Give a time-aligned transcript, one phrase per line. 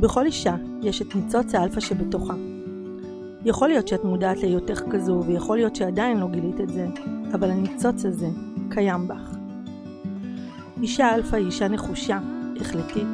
[0.00, 2.34] בכל אישה יש את ניצוץ האלפא שבתוכה.
[3.44, 6.86] יכול להיות שאת מודעת להיותך כזו, ויכול להיות שעדיין לא גילית את זה,
[7.34, 8.28] אבל הניצוץ הזה
[8.70, 9.36] קיים בך.
[10.82, 12.18] אישה אלפא היא אישה נחושה,
[12.60, 13.08] החלטית,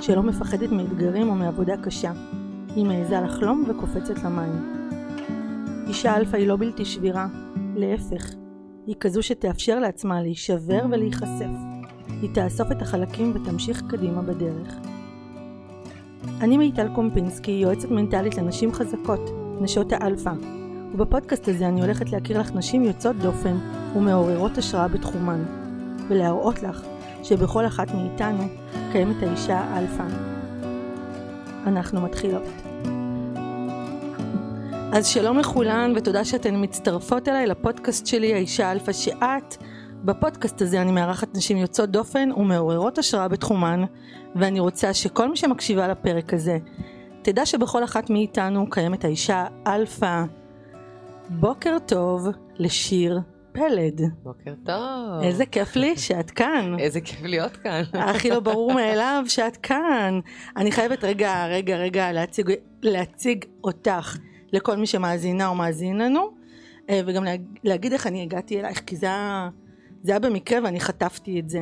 [0.00, 2.12] שלא מפחדת מאתגרים או מעבודה קשה.
[2.76, 4.86] היא מעיזה לחלום וקופצת למים.
[5.88, 7.26] אישה אלפא היא לא בלתי שבירה,
[7.76, 8.34] להפך,
[8.86, 11.50] היא כזו שתאפשר לעצמה להישבר ולהיחשף.
[12.08, 14.95] היא תאסוף את החלקים ותמשיך קדימה בדרך.
[16.40, 19.30] אני מיטל קומפינסקי, יועצת מנטלית לנשים חזקות,
[19.60, 20.32] נשות האלפא,
[20.92, 23.58] ובפודקאסט הזה אני הולכת להכיר לך נשים יוצאות דופן
[23.96, 25.44] ומעוררות השראה בתחומן,
[26.08, 26.82] ולהראות לך
[27.22, 28.44] שבכל אחת מאיתנו
[28.92, 30.04] קיימת האישה האלפא.
[31.66, 32.42] אנחנו מתחילות.
[34.92, 39.56] אז שלום לכולן ותודה שאתן מצטרפות אליי לפודקאסט שלי האישה אלפא שאת.
[40.06, 43.84] בפודקאסט הזה אני מארחת נשים יוצאות דופן ומעוררות השראה בתחומן
[44.34, 46.58] ואני רוצה שכל מי שמקשיבה לפרק הזה
[47.22, 50.24] תדע שבכל אחת מאיתנו קיימת האישה אלפא.
[51.28, 53.20] בוקר טוב לשיר
[53.52, 54.00] פלד.
[54.22, 55.22] בוקר טוב.
[55.22, 56.74] איזה כיף לי שאת כאן.
[56.78, 57.82] איזה כיף להיות כאן.
[58.10, 60.20] הכי לא ברור מאליו שאת כאן.
[60.56, 64.16] אני חייבת רגע, רגע, רגע להציג, להציג אותך
[64.52, 66.30] לכל מי שמאזינה או מאזין לנו,
[66.90, 67.24] אה, וגם
[67.64, 69.48] להגיד איך אני הגעתי אלייך, כי זה היה,
[70.06, 71.60] זה היה במקרה ואני חטפתי את זה.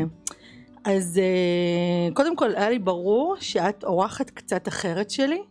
[0.84, 5.42] אז אה, קודם כל היה לי ברור שאת אורחת קצת אחרת שלי,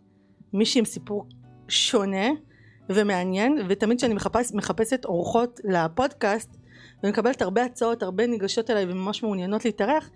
[0.54, 1.26] מישהי עם סיפור
[1.68, 2.28] שונה
[2.90, 6.58] ומעניין, ותמיד כשאני מחפש, מחפשת אורחות לפודקאסט,
[7.04, 10.10] ומקבלת הרבה הצעות, הרבה ניגשות אליי וממש מעוניינות להתארח,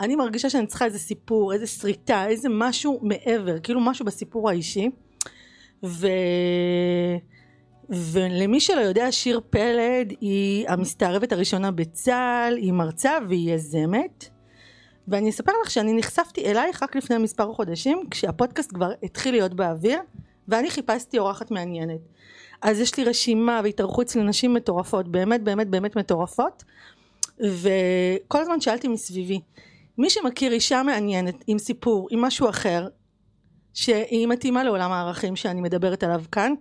[0.00, 4.90] אני מרגישה שאני צריכה איזה סיפור, איזה שריטה, איזה משהו מעבר, כאילו משהו בסיפור האישי.
[5.84, 6.06] ו...
[7.92, 14.28] ולמי שלא יודע, שיר פלד היא המסתערבת הראשונה בצה"ל, היא מרצה והיא יזמת.
[15.08, 19.98] ואני אספר לך שאני נחשפתי אלייך רק לפני מספר חודשים, כשהפודקאסט כבר התחיל להיות באוויר,
[20.48, 22.00] ואני חיפשתי אורחת מעניינת.
[22.62, 26.64] אז יש לי רשימה והתארחו אצלי נשים מטורפות, באמת באמת באמת מטורפות,
[27.40, 29.40] וכל הזמן שאלתי מסביבי,
[29.98, 32.88] מי שמכיר אישה מעניינת עם סיפור, עם משהו אחר,
[33.74, 36.52] שהיא מתאימה לעולם הערכים שאני מדברת עליו כאן,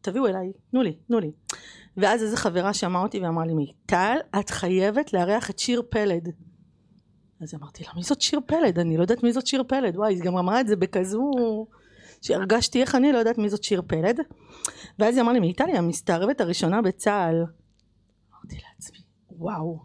[0.00, 1.32] תביאו אליי, תנו לי, תנו לי.
[1.96, 6.28] ואז איזה חברה שמעה אותי ואמרה לי, מיטל, את חייבת לארח את שיר פלד.
[7.40, 8.78] אז אמרתי לה, מי זאת שיר פלד?
[8.78, 9.96] אני לא יודעת מי זאת שיר פלד.
[9.96, 11.30] וואי, היא גם אמרה את זה בכזו...
[12.22, 14.20] שהרגשתי איך אני לא יודעת מי זאת שיר פלד.
[14.98, 17.44] ואז היא אמרה לי, מיטל היא המסתערבת הראשונה בצה"ל.
[18.32, 18.98] אמרתי לעצמי,
[19.30, 19.78] וואו,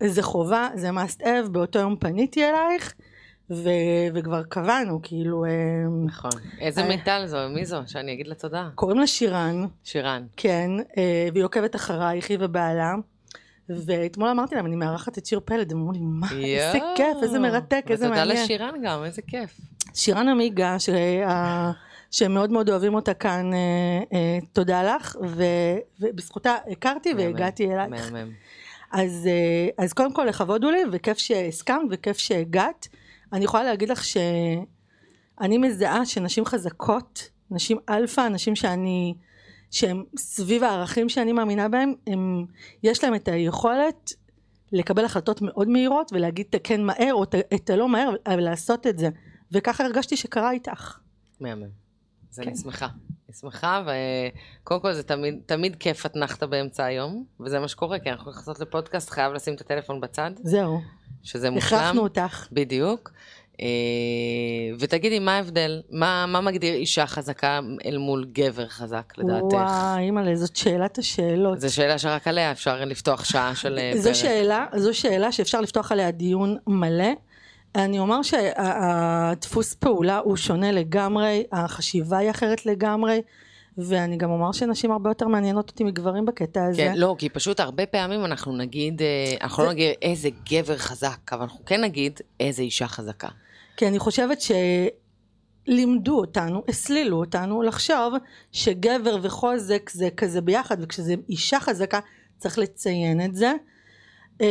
[0.00, 2.94] איזה חובה, זה must have, באותו יום פניתי אלייך.
[3.52, 5.44] ו- וכבר קבענו, כאילו...
[6.06, 6.30] נכון.
[6.60, 7.36] איזה מיטל זו?
[7.48, 7.78] מי זו?
[7.86, 8.68] שאני אגיד לה תודה.
[8.74, 9.66] קוראים לה שירן.
[9.84, 10.26] שירן.
[10.36, 12.94] כן, אה, והיא עוקבת אחרייך, היא ובעלה.
[13.68, 17.38] ואתמול אמרתי להם, אני מארחת את שיר פלד, הם אמרו לי, מה, איזה כיף, איזה
[17.38, 18.28] מרתק, איזה מעניין.
[18.28, 19.60] ותודה לשירן גם, איזה כיף.
[19.94, 20.92] שירן עמיגה, שה...
[22.12, 23.58] שהם מאוד מאוד אוהבים אותה כאן, אה,
[24.12, 25.44] אה, תודה לך, ו...
[26.00, 28.12] ובזכותה הכרתי והגעתי אלייך.
[28.12, 28.30] מהמם.
[28.90, 32.88] אז, אה, אז קודם כל לכבוד הוא לי, וכיף שהסכמת וכיף שהגעת.
[33.32, 39.14] אני יכולה להגיד לך שאני מזהה שנשים חזקות, נשים אלפא, נשים שאני,
[39.70, 42.46] שהם סביב הערכים שאני מאמינה בהם, הם,
[42.82, 44.12] יש להם את היכולת
[44.72, 48.98] לקבל החלטות מאוד מהירות ולהגיד את הכן מהר או את הלא מהר, אבל לעשות את
[48.98, 49.08] זה.
[49.52, 50.98] וככה הרגשתי שקרה איתך.
[51.40, 51.62] מהמם.
[52.32, 52.42] אז כן.
[52.42, 52.86] אני שמחה.
[53.28, 53.84] אני שמחה,
[54.62, 58.60] וקודם כל זה תמיד, תמיד כיף אתנחתא באמצע היום, וזה מה שקורה, כי אנחנו נכנסות
[58.60, 60.30] לפודקאסט, חייב לשים את הטלפון בצד.
[60.42, 60.80] זהו.
[61.22, 61.78] שזה מושלם.
[61.78, 62.48] הכרחנו אותך.
[62.52, 63.12] בדיוק.
[63.60, 63.66] אה,
[64.78, 65.82] ותגידי, מה ההבדל?
[65.90, 69.52] מה, מה מגדיר אישה חזקה אל מול גבר חזק, לדעתך?
[69.52, 71.60] וואי, אימא'לה, זאת שאלת השאלות.
[71.60, 74.14] זו שאלה שרק עליה אפשר לפתוח שעה של אה, זו פרק.
[74.14, 77.12] שאלה, זו שאלה שאפשר לפתוח עליה דיון מלא.
[77.74, 83.20] אני אומר שהדפוס פעולה הוא שונה לגמרי, החשיבה היא אחרת לגמרי.
[83.78, 86.82] ואני גם אומר שנשים הרבה יותר מעניינות אותי מגברים בקטע הזה.
[86.82, 89.74] כן, לא, כי פשוט הרבה פעמים אנחנו נגיד, אה, אנחנו לא זה...
[89.74, 93.28] לא נגיד איזה גבר חזק, אבל אנחנו כן נגיד איזה אישה חזקה.
[93.76, 94.38] כי אני חושבת
[95.66, 98.14] שלימדו אותנו, הסלילו אותנו לחשוב
[98.52, 102.00] שגבר וחוזק זה כזה ביחד, וכשזה אישה חזקה
[102.38, 103.52] צריך לציין את זה.
[104.40, 104.46] אמ,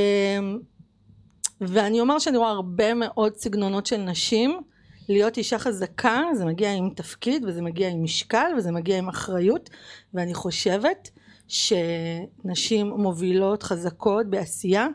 [1.62, 4.62] ואני אומר שאני רואה הרבה מאוד סגנונות של נשים
[5.10, 9.70] להיות אישה חזקה זה מגיע עם תפקיד וזה מגיע עם משקל וזה מגיע עם אחריות
[10.14, 11.10] ואני חושבת
[11.48, 14.88] שנשים מובילות חזקות בעשייה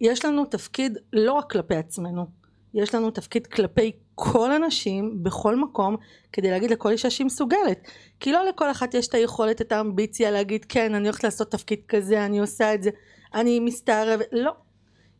[0.00, 2.26] יש לנו תפקיד לא רק כלפי עצמנו
[2.74, 5.96] יש לנו תפקיד כלפי כל הנשים בכל מקום
[6.32, 7.88] כדי להגיד לכל אישה שהיא מסוגלת.
[8.20, 11.78] כי לא לכל אחת יש את היכולת את האמביציה להגיד כן אני הולכת לעשות תפקיד
[11.88, 12.90] כזה אני עושה את זה
[13.34, 14.26] אני מסתערבת.
[14.32, 14.52] לא.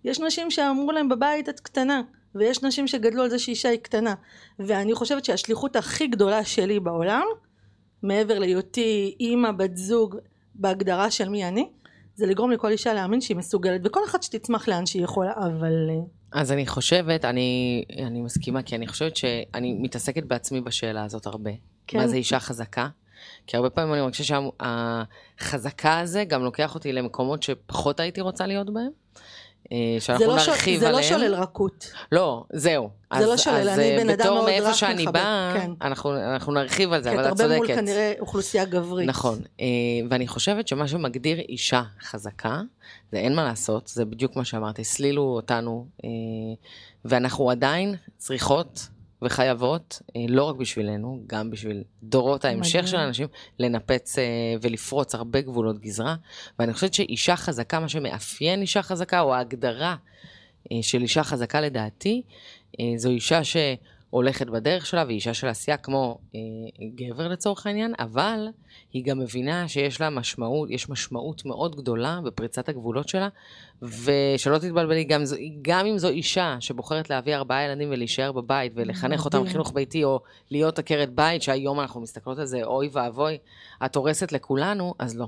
[0.04, 2.02] יש נשים שאמרו להם בבית את קטנה
[2.34, 4.14] ויש נשים שגדלו על זה שאישה היא קטנה.
[4.58, 7.24] ואני חושבת שהשליחות הכי גדולה שלי בעולם,
[8.02, 10.16] מעבר להיותי אימא, בת זוג,
[10.54, 11.68] בהגדרה של מי אני,
[12.14, 15.90] זה לגרום לכל אישה להאמין שהיא מסוגלת, וכל אחת שתצמח לאן שהיא יכולה, אבל...
[15.90, 21.26] אה, אז אני חושבת, אני, אני מסכימה, כי אני חושבת שאני מתעסקת בעצמי בשאלה הזאת
[21.26, 21.50] הרבה.
[21.86, 21.98] כן.
[21.98, 22.88] מה זה אישה חזקה?
[23.46, 24.38] כי הרבה פעמים אני מרגישה
[25.38, 29.01] שהחזקה הזה גם לוקח אותי למקומות שפחות הייתי רוצה להיות בהם.
[29.72, 30.48] אה, שאנחנו לא, ש...
[30.48, 31.12] נרחיב זה לא עליהם.
[31.12, 31.92] שולל רכות.
[32.12, 32.90] לא, זהו.
[33.18, 35.70] זה לא שולל, אני בן אדם בתור מאוד מאיפה רך שאני מכבד, באה, כן.
[35.82, 37.70] אנחנו, אנחנו נרחיב על זה, כי אבל אתה את הרבה צודקת.
[37.70, 39.08] מול כנראה אוכלוסייה גברית.
[39.08, 39.66] נכון, אה,
[40.10, 42.60] ואני חושבת שמה שמגדיר אישה חזקה,
[43.12, 46.08] זה אין מה לעשות, זה בדיוק מה שאמרת, הסלילו אותנו, אה,
[47.04, 48.88] ואנחנו עדיין צריכות
[49.22, 52.86] וחייבות, אה, לא רק בשבילנו, גם בשביל דורות ההמשך מדהים.
[52.86, 53.28] של האנשים,
[53.58, 54.24] לנפץ אה,
[54.62, 56.16] ולפרוץ הרבה גבולות גזרה,
[56.58, 59.96] ואני חושבת שאישה חזקה, מה שמאפיין אישה חזקה, או ההגדרה
[60.72, 62.22] אה, של אישה חזקה לדעתי,
[62.96, 66.18] זו אישה שהולכת בדרך שלה, והיא אישה של עשייה כמו
[66.94, 68.48] גבר לצורך העניין, אבל
[68.92, 73.28] היא גם מבינה שיש לה משמעות, יש משמעות מאוד גדולה בפריצת הגבולות שלה,
[73.82, 79.24] ושלא תתבלבלי, גם, זו, גם אם זו אישה שבוחרת להביא ארבעה ילדים ולהישאר בבית ולחנך
[79.24, 79.46] אותם.
[79.46, 80.20] חינוך ביתי, או
[80.50, 83.38] להיות עקרת בית, שהיום אנחנו מסתכלות על זה, אוי ואבוי,
[83.84, 85.26] את הורסת לכולנו, אז לא.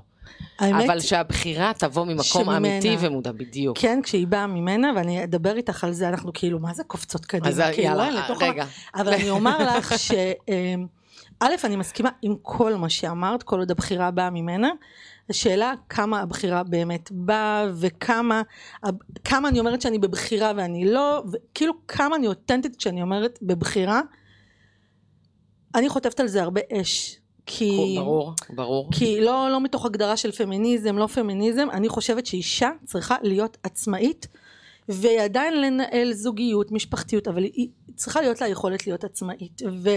[0.58, 2.56] האמת, אבל שהבחירה תבוא ממקום שממנה.
[2.56, 3.78] אמיתי ומודע, בדיוק.
[3.78, 7.48] כן, כשהיא באה ממנה, ואני אדבר איתך על זה, אנחנו כאילו, מה זה קופצות קדימה?
[7.48, 8.64] אז כאילו, יאללה, לתוך רגע.
[8.94, 10.12] אבל אני אומר לך ש...
[10.48, 10.86] אמ,
[11.40, 14.70] א', אני מסכימה עם כל מה שאמרת, כל עוד הבחירה באה ממנה.
[15.30, 18.42] השאלה כמה הבחירה באמת באה, וכמה
[19.24, 24.00] כמה אני אומרת שאני בבחירה ואני לא, וכאילו כמה אני אותנטית כשאני אומרת בבחירה.
[25.74, 27.20] אני חוטפת על זה הרבה אש.
[27.46, 27.94] כי...
[27.98, 28.88] ברור, ברור.
[28.92, 34.28] כי לא, לא מתוך הגדרה של פמיניזם, לא פמיניזם, אני חושבת שאישה צריכה להיות עצמאית
[34.88, 39.62] ועדיין לנהל זוגיות, משפחתיות, אבל היא צריכה להיות לה יכולת להיות עצמאית.
[39.70, 39.90] ו,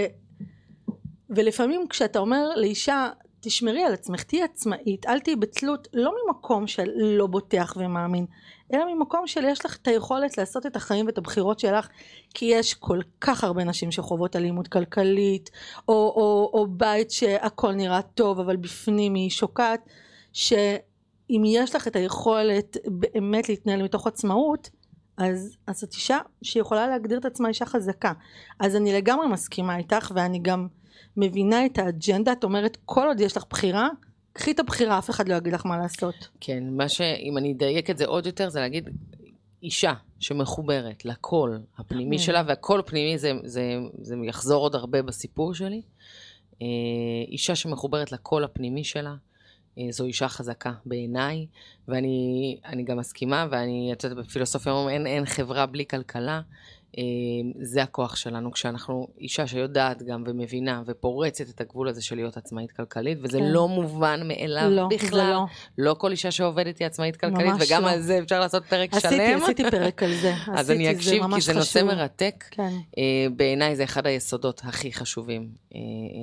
[1.30, 3.10] ולפעמים כשאתה אומר לאישה,
[3.40, 8.26] תשמרי על עצמך, תהיי עצמאית, אל תהיי בתלות, לא ממקום של לא בוטח ומאמין,
[8.74, 11.88] אלא ממקום של יש לך את היכולת לעשות את החיים ואת הבחירות שלך,
[12.34, 15.50] כי יש כל כך הרבה נשים שחוות אלימות כלכלית,
[15.88, 19.90] או, או, או בית שהכל נראה טוב, אבל בפנים היא שוקעת,
[20.34, 24.70] שאם יש לך את היכולת באמת להתנהל מתוך עצמאות,
[25.18, 28.12] אז, אז את אישה שיכולה להגדיר את עצמה אישה חזקה.
[28.60, 30.68] אז אני לגמרי מסכימה איתך, ואני גם
[31.18, 33.90] מבינה את האג'נדה, את אומרת, כל עוד יש לך בחירה,
[34.34, 36.28] קחי את הבחירה, אף אחד לא יגיד לך מה לעשות.
[36.40, 37.02] כן, מה ש...
[37.02, 38.90] אם אני אדייק את זה עוד יותר, זה להגיד,
[39.64, 42.24] אישה שמחוברת לקול הפנימי כן.
[42.24, 45.82] שלה, והקול הפנימי זה, זה, זה יחזור עוד הרבה בסיפור שלי.
[46.62, 46.68] אה,
[47.28, 49.16] אישה שמחוברת לקול הפנימי שלה,
[49.78, 51.46] אה, זו אישה חזקה בעיניי,
[51.88, 56.42] ואני אני גם מסכימה, ואני, את יודעת, בפילוסופיה אומרים, אין, אין חברה בלי כלכלה.
[56.98, 57.04] אה,
[57.62, 62.72] זה הכוח שלנו, כשאנחנו אישה שיודעת גם ומבינה ופורצת את הגבול הזה של להיות עצמאית
[62.72, 63.44] כלכלית, וזה כן.
[63.44, 65.10] לא מובן מאליו לא, בכלל.
[65.10, 65.46] זה לא.
[65.78, 67.90] לא כל אישה שעובדת היא עצמאית כלכלית, וגם לא.
[67.90, 69.44] על זה אפשר לעשות פרק עשיתי, שלם.
[69.44, 70.34] עשיתי פרק על זה.
[70.58, 71.84] אז אני עשיתי, אקשיב, כי ממש זה נושא חשוב.
[71.84, 72.44] מרתק.
[72.52, 72.74] כן.
[72.98, 73.04] אה,
[73.36, 75.80] בעיניי זה אחד היסודות הכי חשובים אה,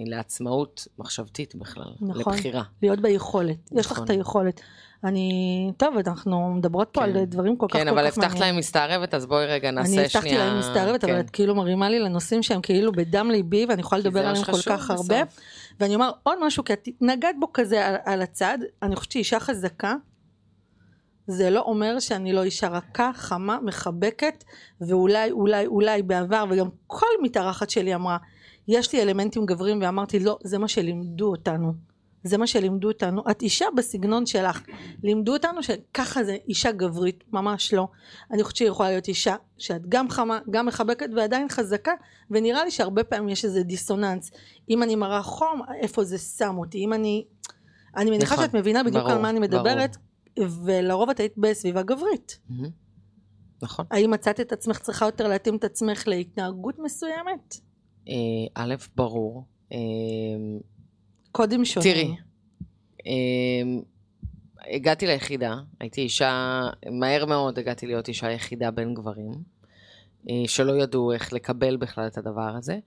[0.06, 2.32] לעצמאות מחשבתית בכלל, נכון.
[2.32, 2.62] לבחירה.
[2.82, 3.70] להיות ביכולת.
[3.78, 4.04] יש לך נכון.
[4.04, 4.60] את היכולת.
[5.04, 7.16] אני, טוב, אנחנו מדברות פה כן.
[7.16, 8.42] על דברים כל כך כל כן, כך אבל הבטחת מעניינים.
[8.42, 10.02] להם מסתערבת, אז בואי רגע נעשה שנייה...
[10.02, 11.20] אני הבטחתי להם מסתערבת, אבל כן.
[11.20, 14.90] את כאילו מרימה לי לנושאים שהם כאילו בדם ליבי, ואני יכולה לדבר עליהם כל כך
[14.90, 15.24] הרבה.
[15.24, 15.40] בסוף.
[15.80, 19.40] ואני אומר עוד משהו, כי את נגעת בו כזה על, על הצד, אני חושבת שאישה
[19.40, 19.94] חזקה,
[21.26, 24.44] זה לא אומר שאני לא אישה רכה, חמה, מחבקת,
[24.80, 28.16] ואולי, אולי, אולי בעבר, וגם כל מתארחת שלי אמרה,
[28.68, 31.93] יש לי אלמנטים גבריים, ואמרתי, לא, זה מה שלימדו אותנו.
[32.24, 33.22] זה מה שלימדו אותנו.
[33.30, 34.62] את אישה בסגנון שלך.
[35.02, 37.88] לימדו אותנו שככה זה אישה גברית, ממש לא.
[38.30, 41.92] אני חושבת שהיא יכולה להיות אישה שאת גם חמה, גם מחבקת ועדיין חזקה,
[42.30, 44.30] ונראה לי שהרבה פעמים יש איזה דיסוננס.
[44.70, 46.78] אם אני מראה חום, איפה זה שם אותי?
[46.78, 47.24] אם אני...
[47.96, 49.96] אני מניחה נכון, שאת מבינה בדיוק ברור, על מה אני מדברת,
[50.64, 52.38] ולרוב את היית בסביבה גברית.
[53.62, 53.86] נכון.
[53.90, 57.56] האם מצאת את עצמך צריכה יותר להתאים את עצמך להתנהגות מסוימת?
[58.08, 58.14] אה,
[58.54, 59.44] א', ברור.
[61.36, 61.92] קודים שונים.
[61.92, 62.16] תראי,
[63.06, 63.82] אמ,
[64.70, 69.32] הגעתי ליחידה, הייתי אישה, מהר מאוד הגעתי להיות אישה יחידה בין גברים,
[70.30, 72.78] אה, שלא ידעו איך לקבל בכלל את הדבר הזה,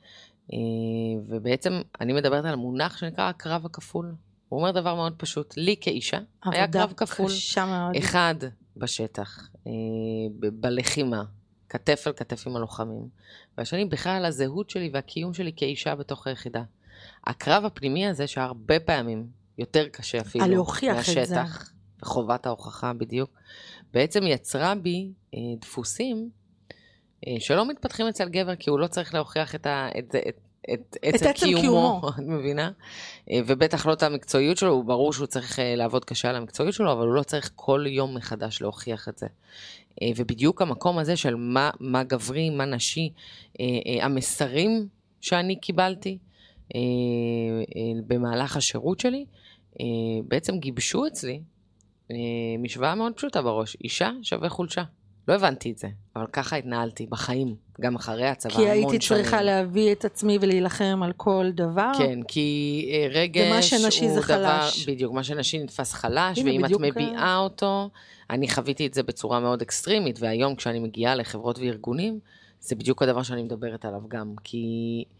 [0.54, 0.58] אה,
[1.28, 4.16] ובעצם אני מדברת על מונח שנקרא הקרב הכפול.
[4.50, 7.32] הוא אומר דבר מאוד פשוט, לי כאישה היה קרב כפול.
[7.98, 8.36] אחד
[8.78, 9.72] בשטח, אה,
[10.52, 11.24] בלחימה,
[11.70, 13.08] כתף אל כתף עם הלוחמים,
[13.58, 16.64] והשני בכלל על הזהות שלי והקיום שלי כאישה בתוך היחידה.
[17.28, 21.36] הקרב הפנימי הזה, שהרבה פעמים יותר קשה אפילו על להוכיח את זה.
[21.36, 21.72] מהשטח,
[22.02, 23.30] וחובת ההוכחה בדיוק,
[23.94, 26.30] בעצם יצרה בי אה, דפוסים
[27.28, 30.40] אה, שלא מתפתחים אצל גבר, כי הוא לא צריך להוכיח את, ה, את, את,
[30.74, 32.10] את, את עצם עצם קיומו, קיומו.
[32.20, 32.72] את מבינה?
[33.32, 36.76] אה, ובטח לא את המקצועיות שלו, הוא ברור שהוא צריך אה, לעבוד קשה על המקצועיות
[36.76, 39.28] שלו, אבל הוא לא צריך כל יום מחדש להוכיח את זה.
[40.02, 43.10] אה, ובדיוק המקום הזה של מה, מה גברי, מה נשי,
[44.02, 44.88] המסרים
[45.22, 46.18] שאני קיבלתי
[48.08, 49.26] במהלך השירות שלי,
[49.80, 49.86] אה,
[50.28, 51.42] בעצם גיבשו אצלי
[52.12, 52.16] אה,
[52.60, 54.84] משוואה מאוד פשוטה בראש, אישה שווה חולשה.
[55.28, 59.30] לא הבנתי את זה, אבל ככה התנהלתי בחיים, גם אחרי הצבא, כי המון הייתי צריכה
[59.30, 59.46] שנים.
[59.46, 61.92] להביא את עצמי ולהילחם על כל דבר.
[61.98, 64.90] כן, כי אה, רגש הוא דבר, חלש.
[64.90, 67.90] בדיוק, מה שנשי נתפס חלש, ואם את אה, מביעה אותו,
[68.30, 72.20] אני חוויתי את זה בצורה מאוד אקסטרימית, והיום כשאני מגיעה לחברות וארגונים,
[72.60, 75.17] זה בדיוק הדבר שאני מדברת עליו גם, כי, אה,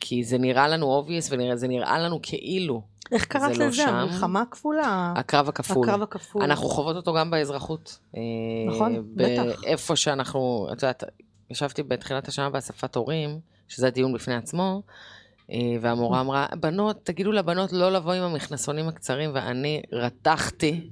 [0.00, 3.76] כי זה נראה לנו obvious וזה נראה לנו כאילו איך קראת לא לזה?
[3.76, 3.94] שם.
[3.94, 5.12] המלחמה הכפולה?
[5.16, 5.88] הקרב הכפול.
[5.88, 6.42] הקרב הכפול.
[6.42, 7.98] אנחנו חוות אותו גם באזרחות.
[8.16, 8.20] אה,
[8.68, 9.64] נכון, בטח.
[9.64, 11.04] איפה שאנחנו, את יודעת,
[11.50, 14.82] ישבתי בתחילת השנה באספת הורים, שזה דיון בפני עצמו,
[15.52, 20.90] אה, והמורה אמרה, בנות, תגידו לבנות לא לבוא עם המכנסונים הקצרים, ואני רתחתי,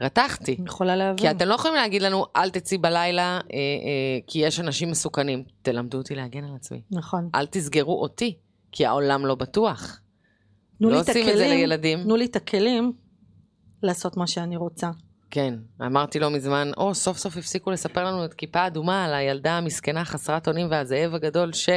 [0.00, 0.56] רתחתי.
[0.66, 1.16] יכולה להבין.
[1.16, 5.44] כי אתם לא יכולים להגיד לנו, אל תצאי בלילה, אה, אה, כי יש אנשים מסוכנים.
[5.62, 6.82] תלמדו אותי להגן על עצמי.
[6.90, 7.28] נכון.
[7.34, 8.36] אל תסגרו אותי,
[8.72, 10.00] כי העולם לא בטוח.
[10.78, 12.02] תנו לא עושים את זה לילדים.
[12.02, 12.92] תנו לי את הכלים
[13.82, 14.90] לעשות מה שאני רוצה.
[15.30, 15.54] כן,
[15.86, 20.04] אמרתי לא מזמן, או, סוף סוף הפסיקו לספר לנו את כיפה אדומה על הילדה המסכנה
[20.04, 21.68] חסרת אונים והזאב הגדול ש...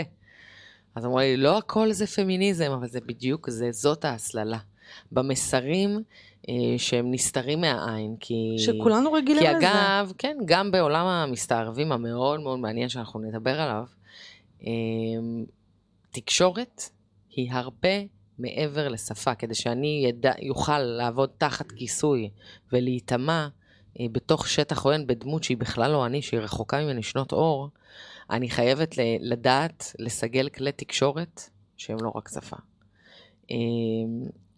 [0.95, 4.57] אז אמרו לי, לא הכל זה פמיניזם, אבל זה בדיוק, זה, זאת ההסללה.
[5.11, 6.03] במסרים
[6.77, 8.55] שהם נסתרים מהעין, כי...
[8.57, 9.69] שכולנו רגילים כי לזה.
[9.69, 13.83] אגב, כן, גם בעולם המסתערבים המאוד מאוד מעניין שאנחנו נדבר עליו,
[14.67, 14.71] אה,
[16.11, 16.81] תקשורת
[17.29, 17.89] היא הרבה
[18.39, 22.29] מעבר לשפה, כדי שאני ידע, יוכל לעבוד תחת כיסוי
[22.73, 23.47] ולהיטמע
[23.99, 27.69] אה, בתוך שטח עוין בדמות שהיא בכלל לא אני, שהיא רחוקה ממני שנות אור,
[28.29, 31.41] אני חייבת לדעת לסגל כלי תקשורת
[31.77, 32.57] שהם לא רק שפה.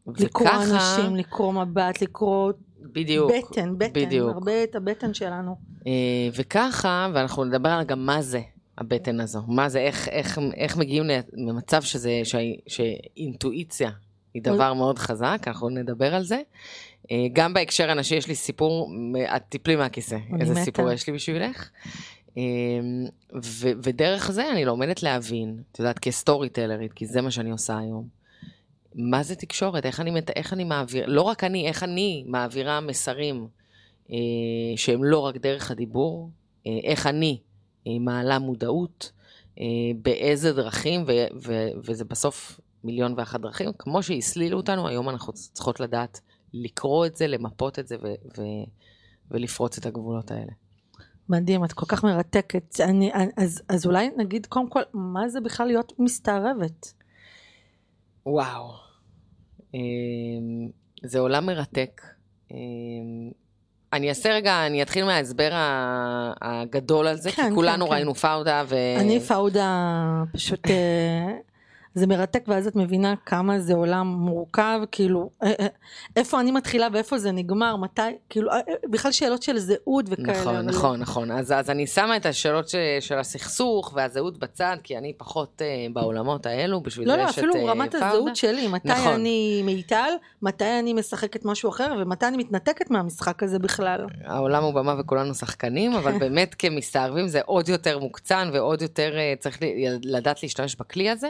[0.07, 0.63] לקרוא וככה-
[0.97, 4.29] אנשים, לקרוא מבט, לקרוא בדיוק, בטן, בטן, בדיוק.
[4.33, 5.55] הרבה את הבטן שלנו.
[5.87, 5.91] אה,
[6.35, 8.41] וככה, ואנחנו נדבר על גם מה זה
[8.77, 11.03] הבטן הזו, מה זה, איך, איך, איך מגיעים
[11.33, 13.89] למצב שזה, שה, שאינטואיציה
[14.33, 16.41] היא דבר מאוד חזק, אנחנו נדבר על זה.
[17.11, 18.91] אה, גם בהקשר הנשי יש לי סיפור,
[19.35, 20.63] את תיפלי מהכיסא, איזה מתה.
[20.63, 21.69] סיפור יש לי בשבילך.
[22.37, 22.41] אה,
[23.43, 27.77] ו- ודרך זה אני לומדת להבין, את יודעת, כסטורי טלרית, כי זה מה שאני עושה
[27.77, 28.20] היום.
[28.95, 29.85] מה זה תקשורת?
[29.85, 33.47] איך אני, איך אני מעביר, לא רק אני, איך אני מעבירה מסרים
[34.11, 34.17] אה,
[34.75, 36.29] שהם לא רק דרך הדיבור,
[36.67, 37.39] אה, איך אני
[37.87, 39.11] אה, מעלה מודעות,
[39.59, 39.65] אה,
[40.01, 43.69] באיזה דרכים, ו- ו- וזה בסוף מיליון ואחת דרכים.
[43.79, 46.19] כמו שהסלילו אותנו, היום אנחנו צריכות לדעת
[46.53, 48.65] לקרוא את זה, למפות את זה ו- ו-
[49.31, 50.51] ולפרוץ את הגבולות האלה.
[51.29, 52.81] מדהים, את כל כך מרתקת.
[52.81, 56.93] אני, אז, אז אולי נגיד קודם כל, מה זה בכלל להיות מסתערבת?
[58.25, 58.73] וואו.
[59.73, 60.69] אמ,
[61.03, 62.01] זה עולם מרתק.
[62.51, 62.57] אמ,
[63.93, 65.49] אני אעשה רגע, אני אתחיל מההסבר
[66.41, 67.95] הגדול על זה, כן, כי כולנו כן, כן.
[67.95, 68.75] ראינו פאודה ו...
[68.97, 69.77] אני פאודה
[70.33, 71.31] פשוט, אה,
[71.95, 75.67] זה מרתק ואז את מבינה כמה זה עולם מורכב, כאילו, אה, אה,
[76.15, 80.31] איפה אני מתחילה ואיפה זה נגמר, מתי, כאילו, אה, בכלל שאלות של זהות וכאלה.
[80.41, 81.31] נכון, אבל- נכון, נכון.
[81.31, 85.87] אז, אז אני שמה את השאלות ש, של הסכסוך והזהות בצד, כי אני פחות אה,
[85.93, 88.09] בעולמות האלו, בשביל לא, זה לא, יש אפילו את אה, רמת פאודה.
[88.09, 89.13] הזהות שלי, מתי נכון.
[89.13, 94.05] אני מיטל, מתי אני משחקת משהו אחר, ומתי אני מתנתקת מהמשחק הזה בכלל.
[94.25, 99.57] העולם הוא במה וכולנו שחקנים, אבל באמת כמסתערבים זה עוד יותר מוקצן ועוד יותר צריך
[100.03, 101.27] לדעת להשתמש בכלי הזה.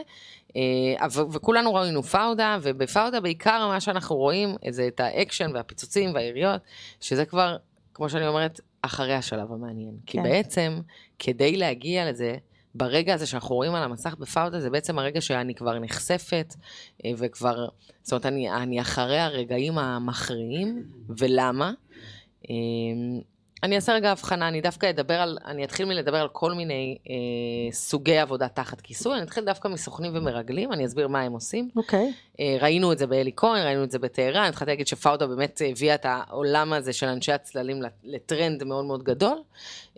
[0.56, 6.62] אה, וכולנו ראינו פאודה, ובפאודה בעיקר מה שאנחנו רואים זה את האקשן והפיצוצים והיריות,
[7.00, 7.58] שזה כבר,
[7.94, 9.94] כמו שאני אומרת, אחרי השלב המעניין.
[10.06, 10.24] כי כן.
[10.24, 10.80] בעצם,
[11.20, 12.36] כדי להגיע לזה,
[12.76, 16.56] ברגע הזה שאנחנו רואים על המסך בפאודה, זה בעצם הרגע שאני כבר נחשפת,
[17.06, 17.68] אה, וכבר,
[18.02, 21.72] זאת אומרת, אני, אני אחרי הרגעים המכריעים, ולמה?
[23.64, 27.72] אני אעשה רגע הבחנה, אני דווקא אדבר על, אני אתחיל מלדבר על כל מיני אה,
[27.72, 31.70] סוגי עבודה תחת כיסוי, אני אתחיל דווקא מסוכנים ומרגלים, אני אסביר מה הם עושים.
[31.76, 32.14] אוקיי.
[32.40, 35.96] אה, ראינו את זה באלי כהן, ראינו את זה בטהרן, התחלתי להגיד שפאודה באמת הביאה
[35.96, 39.42] את העולם הזה של אנשי הצללים לטרנד מאוד מאוד גדול,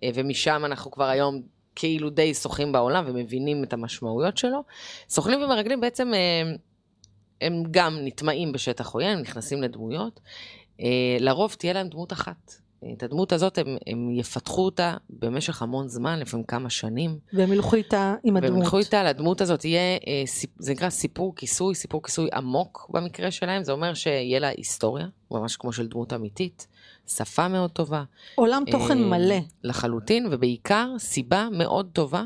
[0.04, 1.42] אה, ומשם אנחנו כבר היום
[1.76, 4.64] כאילו די שוחים בעולם ומבינים את המשמעויות שלו.
[5.10, 6.52] סוכנים ומרגלים בעצם אה,
[7.42, 10.20] הם גם נטמעים בשטח עוין, נכנסים לדמויות.
[10.80, 12.63] אה, לרוב תהיה להם דמות אחת.
[12.98, 17.18] את הדמות הזאת, הם, הם יפתחו אותה במשך המון זמן, לפעמים כמה שנים.
[17.34, 18.64] והם ילכו איתה עם והם הדמות.
[18.64, 20.24] ילכו איתה, לדמות הזאת יהיה, אה,
[20.60, 25.58] זה נקרא סיפור כיסוי, סיפור כיסוי עמוק במקרה שלהם, זה אומר שיהיה לה היסטוריה, ממש
[25.58, 26.68] כמו של דמות אמיתית,
[27.08, 28.04] שפה מאוד טובה.
[28.36, 29.40] עולם תוכן אה, מלא.
[29.64, 32.24] לחלוטין, ובעיקר סיבה מאוד טובה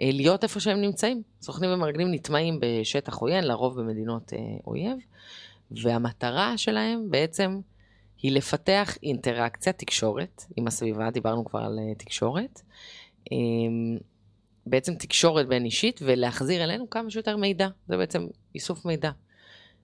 [0.00, 1.22] אה, להיות איפה שהם נמצאים.
[1.42, 4.98] סוכנים ומרגלים נטמעים בשטח עוין, לרוב במדינות אה, אויב,
[5.70, 7.60] והמטרה שלהם בעצם
[8.26, 12.62] היא לפתח אינטראקציה, תקשורת עם הסביבה, דיברנו כבר על אה, תקשורת.
[13.32, 13.36] אה,
[14.66, 19.10] בעצם תקשורת בין אישית ולהחזיר אלינו כמה שיותר מידע, זה בעצם איסוף מידע.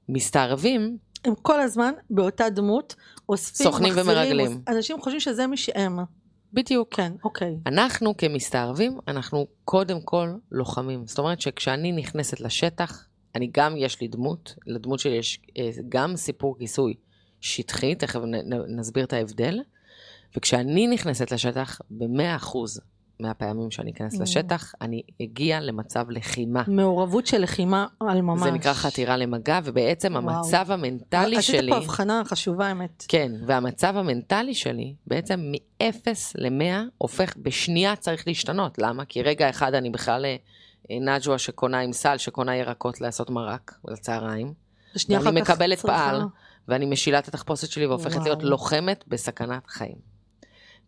[0.08, 2.94] מסתערבים, הם כל הזמן באותה דמות
[3.28, 4.62] אוספים, סוכנים מחזירים, ומרגלים.
[4.68, 5.98] אנשים חושבים שזה מי שהם.
[6.52, 7.56] בדיוק, כן, אוקיי.
[7.66, 11.06] אנחנו כמסתערבים, אנחנו קודם כל לוחמים.
[11.06, 16.16] זאת אומרת שכשאני נכנסת לשטח, אני גם, יש לי דמות, לדמות שלי יש אה, גם
[16.16, 16.94] סיפור כיסוי
[17.42, 18.20] שטחי, תכף
[18.68, 19.60] נסביר את ההבדל,
[20.36, 22.80] וכשאני נכנסת לשטח, במאה אחוז
[23.20, 24.22] מהפעמים שאני אכנס Mm.
[24.22, 26.62] לשטח, אני אגיע למצב לחימה.
[26.66, 28.42] מעורבות של לחימה על ממש.
[28.42, 30.34] זה נקרא חתירה למגע, ובעצם וואו.
[30.36, 31.58] המצב המנטלי שלי...
[31.58, 33.04] עשית פה הבחנה חשובה, האמת.
[33.08, 35.84] כן, והמצב המנטלי שלי בעצם מ-0
[36.34, 38.78] ל-100 הופך בשנייה צריך להשתנות.
[38.78, 39.04] למה?
[39.04, 40.36] כי רגע אחד אני בכלל אה,
[41.00, 44.52] נג'ווה שקונה עם סל, שקונה ירקות לעשות מרק לצהריים,
[45.08, 46.22] ואני מקבלת צריכה- פעל.
[46.68, 48.24] ואני משילה את התחפושת שלי והופכת וואו.
[48.24, 50.12] להיות לוחמת בסכנת חיים.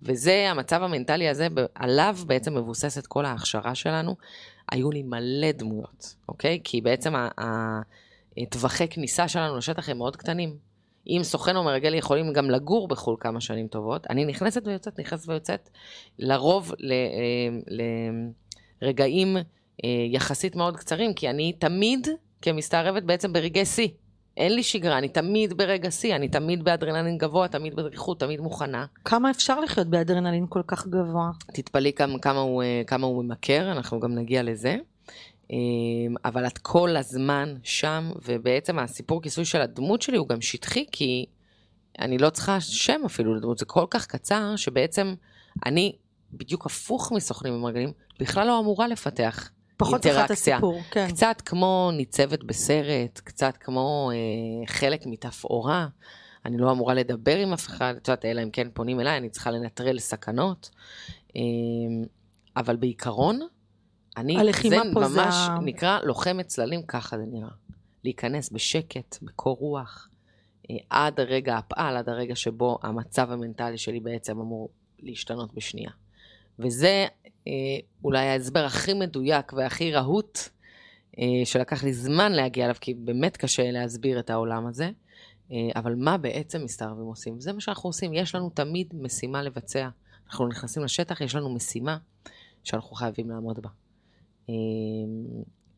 [0.03, 4.17] וזה המצב המנטלי הזה, עליו בעצם מבוססת כל ההכשרה שלנו.
[4.73, 6.61] היו לי מלא דמויות, אוקיי?
[6.65, 7.81] כי בעצם ה- ה-
[8.51, 10.57] טווחי כניסה שלנו לשטח הם מאוד קטנים.
[11.07, 15.29] אם סוכן או מרגל יכולים גם לגור בחו"ל כמה שנים טובות, אני נכנסת ויוצאת, נכנסת
[15.29, 15.71] ויוצאת,
[16.19, 17.77] לרוב ל- אה,
[18.83, 19.43] לרגעים אה,
[20.11, 22.09] יחסית מאוד קצרים, כי אני תמיד
[22.43, 23.89] כמסתערבת בעצם ברגעי שיא.
[24.37, 28.87] אין לי שגרה, אני תמיד ברגע שיא, אני תמיד באדרנלין גבוה, תמיד בדריכות, תמיד מוכנה.
[29.05, 31.31] כמה אפשר לחיות באדרנלין כל כך גבוה?
[31.47, 34.77] תתפלאי כמה, כמה, הוא, אה, כמה הוא ממכר, אנחנו גם נגיע לזה.
[35.51, 35.57] אה,
[36.25, 41.27] אבל את כל הזמן שם, ובעצם הסיפור כיסוי של הדמות שלי הוא גם שטחי, כי
[41.99, 45.15] אני לא צריכה שם אפילו לדמות, זה כל כך קצר, שבעצם
[45.67, 45.93] אני,
[46.33, 50.57] בדיוק הפוך מסוכנים ומרגלים, בכלל לא אמורה לפתח פחות צריכה את אינטראקציה.
[50.57, 51.09] הסיפור, כן.
[51.09, 54.17] קצת כמו ניצבת בסרט, קצת כמו אה,
[54.67, 55.87] חלק מתפאורה.
[56.47, 59.31] אני לא אמורה לדבר עם אף אחד, את יודעת, אלא אם כן פונים אליי, אני
[59.31, 60.71] צריכה לנטרל סכנות.
[61.37, 61.41] אה,
[62.57, 63.41] אבל בעיקרון,
[64.17, 67.49] אני, הלחימה זה פה זה ממש ה- נקרא לוחמת צללים, ככה זה נראה.
[68.05, 70.09] להיכנס בשקט, בקור רוח,
[70.71, 74.69] אה, עד הרגע הפעל, עד הרגע שבו המצב המנטלי שלי בעצם אמור
[75.03, 75.91] להשתנות בשנייה.
[76.59, 77.07] וזה
[77.47, 77.53] אה,
[78.05, 80.39] אולי ההסבר הכי מדויק והכי רהוט,
[81.19, 84.91] אה, שלקח לי זמן להגיע אליו, כי באמת קשה להסביר את העולם הזה.
[85.53, 87.41] אה, אבל מה בעצם מסתערבים עושים?
[87.41, 89.89] זה מה שאנחנו עושים, יש לנו תמיד משימה לבצע.
[90.27, 91.99] אנחנו נכנסים לשטח, יש לנו משימה
[92.65, 93.69] שאנחנו חייבים לעמוד בה.
[94.49, 94.55] אה,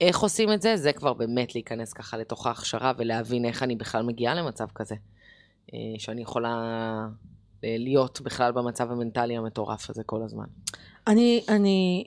[0.00, 0.76] איך עושים את זה?
[0.76, 4.94] זה כבר באמת להיכנס ככה לתוך ההכשרה ולהבין איך אני בכלל מגיעה למצב כזה.
[5.74, 7.06] אה, שאני יכולה
[7.62, 10.46] להיות בכלל במצב המנטלי המטורף הזה כל הזמן.
[11.06, 12.04] אני, אני,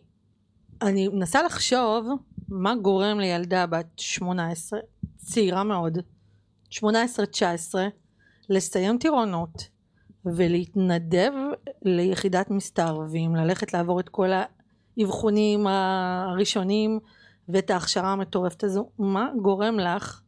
[0.82, 2.08] אני מנסה לחשוב
[2.50, 4.80] מה גורם לילדה בת 18,
[5.18, 5.98] צעירה מאוד,
[6.74, 6.80] 18-19,
[8.50, 9.70] לסיים טירונות
[10.26, 11.32] ולהתנדב
[11.82, 14.30] ליחידת מסתערבים, ללכת לעבור את כל
[14.98, 17.00] האבחונים הראשונים
[17.50, 18.90] ואת ההכשרה המטורפת הזו.
[19.00, 20.22] מה גורם לך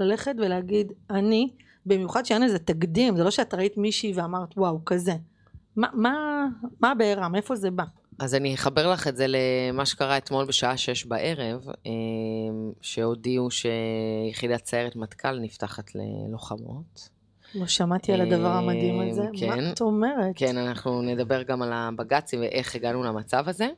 [0.00, 1.50] ללכת ולהגיד, אני,
[1.86, 5.14] במיוחד שאין איזה תקדים, זה לא שאת ראית מישהי ואמרת וואו, כזה.
[5.76, 6.46] מה, מה,
[6.80, 7.28] מה הבעירה?
[7.28, 7.84] מאיפה זה בא?
[8.18, 11.92] אז אני אחבר לך את זה למה שקרה אתמול בשעה שש בערב, אה,
[12.80, 17.08] שהודיעו שיחידת סיירת מטכ"ל נפתחת ללוחמות.
[17.54, 19.22] לא שמעתי על הדבר המדהים הזה.
[19.38, 19.48] כן.
[19.48, 20.32] מה את אומרת?
[20.36, 23.68] כן, אנחנו נדבר גם על הבג"צים ואיך הגענו למצב הזה.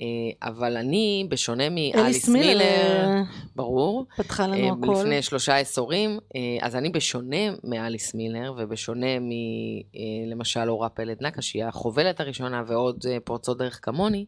[0.00, 0.06] אה,
[0.42, 3.22] אבל אני, בשונה מאליס אליס מילר
[3.56, 4.92] ברור, פתחה אה, לנו הכל.
[5.00, 11.64] לפני שלושה עשורים, אה, אז אני בשונה מאליס מילר, ובשונה מלמשל אורה פלד נקה, שהיא
[11.64, 14.24] החובלת הראשונה, ועוד אה, פורצות דרך כמוני,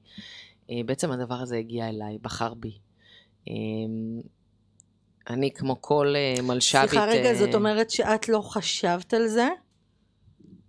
[0.70, 2.72] אה, בעצם הדבר הזה הגיע אליי, בחר בי.
[3.48, 3.54] אה,
[5.30, 6.90] אני כמו כל אה, מלש"בית...
[6.90, 9.48] סליחה רגע, אה, זאת אומרת שאת לא חשבת על זה,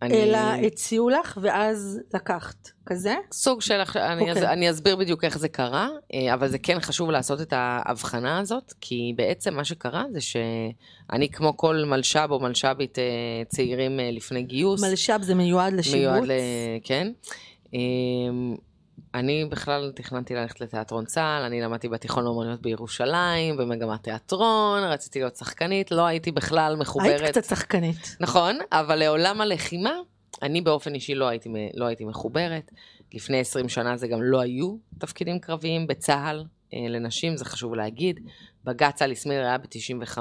[0.01, 2.69] אני- אלא הציעו לך ואז לקחת.
[2.85, 3.15] כזה?
[3.31, 4.47] סוג של, אני, אוקיי.
[4.47, 8.73] אני אסביר בדיוק איך זה קרה, אה, אבל זה כן חשוב לעשות את ההבחנה הזאת,
[8.81, 13.03] כי בעצם מה שקרה זה שאני כמו כל מלש"ב או מלש"בית אה,
[13.47, 15.99] צעירים אה, לפני גיוס, מלש"ב זה מיועד לשיבוץ?
[15.99, 16.31] מיועד ל...
[16.83, 17.07] כן.
[19.15, 25.35] אני בכלל תכננתי ללכת לתיאטרון צה"ל, אני למדתי בתיכון לאומנויות בירושלים, במגמת תיאטרון, רציתי להיות
[25.35, 27.21] שחקנית, לא הייתי בכלל מחוברת.
[27.21, 28.17] היית קצת שחקנית.
[28.19, 29.91] נכון, אבל לעולם הלחימה
[30.41, 32.71] אני באופן אישי לא הייתי, לא הייתי מחוברת.
[33.13, 36.43] לפני 20 שנה זה גם לא היו תפקידים קרביים בצה"ל
[36.73, 38.19] אה, לנשים, זה חשוב להגיד.
[38.63, 40.17] בג"ץ אליס מילר היה ב-95,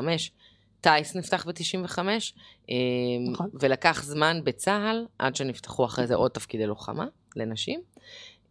[0.80, 1.98] טייס נפתח ב-95,
[2.70, 2.74] אה,
[3.32, 3.50] נכון.
[3.60, 7.80] ולקח זמן בצה"ל עד שנפתחו אחרי זה עוד תפקידי לוחמה לנשים.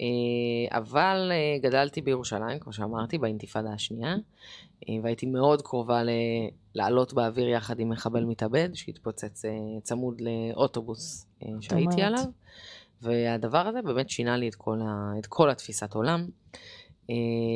[0.02, 4.16] אה, אבל אה, גדלתי בירושלים, כמו שאמרתי, באינתיפאדה השנייה,
[4.90, 6.10] אה, והייתי מאוד קרובה ל-
[6.76, 9.42] לעלות באוויר יחד עם מחבל מתאבד, שהתפוצץ
[9.84, 11.28] צמוד לאוטובוס
[11.62, 12.02] שהייתי.
[12.02, 12.24] עליו,
[13.02, 16.28] והדבר הזה באמת שינה לי את כל, ה- את כל התפיסת עולם.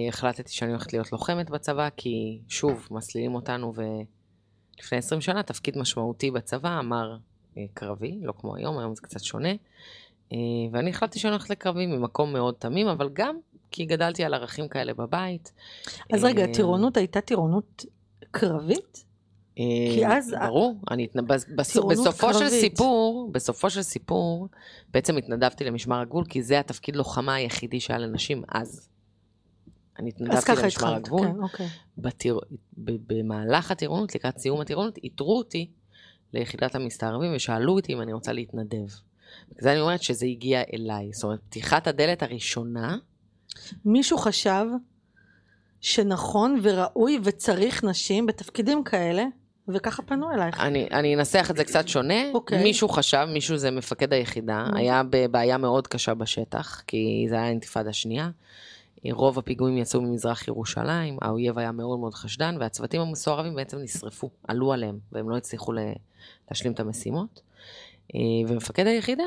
[0.09, 6.31] החלטתי שאני הולכת להיות לוחמת בצבא, כי שוב, מסלילים אותנו, ולפני 20 שנה תפקיד משמעותי
[6.31, 7.17] בצבא אמר
[7.73, 9.49] קרבי, לא כמו היום, היום זה קצת שונה.
[10.33, 10.37] אה,
[10.71, 13.37] ואני החלטתי שאני הולכת לקרבי ממקום מאוד תמים, אבל גם
[13.71, 15.53] כי גדלתי על ערכים כאלה בבית.
[16.13, 17.85] אז רגע, אה, טירונות הייתה טירונות
[18.31, 19.05] קרבית?
[19.59, 19.63] אה,
[19.95, 21.27] כי אז- ברור, אני התנ...
[21.27, 22.59] בס- בס- טירונות בסופו של קרבית.
[22.61, 24.47] סיפור, בסופו של סיפור,
[24.93, 28.89] בעצם התנדבתי למשמר הגבול, כי זה התפקיד לוחמה היחידי שהיה לנשים אז.
[29.99, 31.27] אני התנדבתי למשמר הגבול.
[31.27, 31.67] כן, אוקיי.
[31.97, 32.39] בטיר...
[32.77, 35.69] ב- במהלך הטירונות, לקראת סיום הטירונות, איתרו אותי
[36.33, 38.87] ליחידת המסתערבים ושאלו אותי אם אני רוצה להתנדב.
[39.49, 41.09] בגלל זה אני אומרת שזה הגיע אליי.
[41.13, 42.97] זאת אומרת, פתיחת הדלת הראשונה,
[43.85, 44.65] מישהו חשב
[45.81, 49.23] שנכון וראוי וצריך נשים בתפקידים כאלה,
[49.67, 50.59] וככה פנו אלייך.
[50.59, 52.31] אני, אני אנסח את זה קצת שונה.
[52.33, 52.63] אוקיי.
[52.63, 54.77] מישהו חשב, מישהו זה מפקד היחידה, Mm.
[54.77, 58.29] היה בבעיה מאוד קשה בשטח, כי זה היה אינתיפאדה שנייה.
[59.11, 64.73] רוב הפיגועים יצאו ממזרח ירושלים, האויב היה מאוד מאוד חשדן, והצוותים המסוערבים בעצם נשרפו, עלו
[64.73, 65.71] עליהם, והם לא הצליחו
[66.51, 67.41] להשלים את המשימות.
[68.15, 69.23] אה, ומפקד היחידה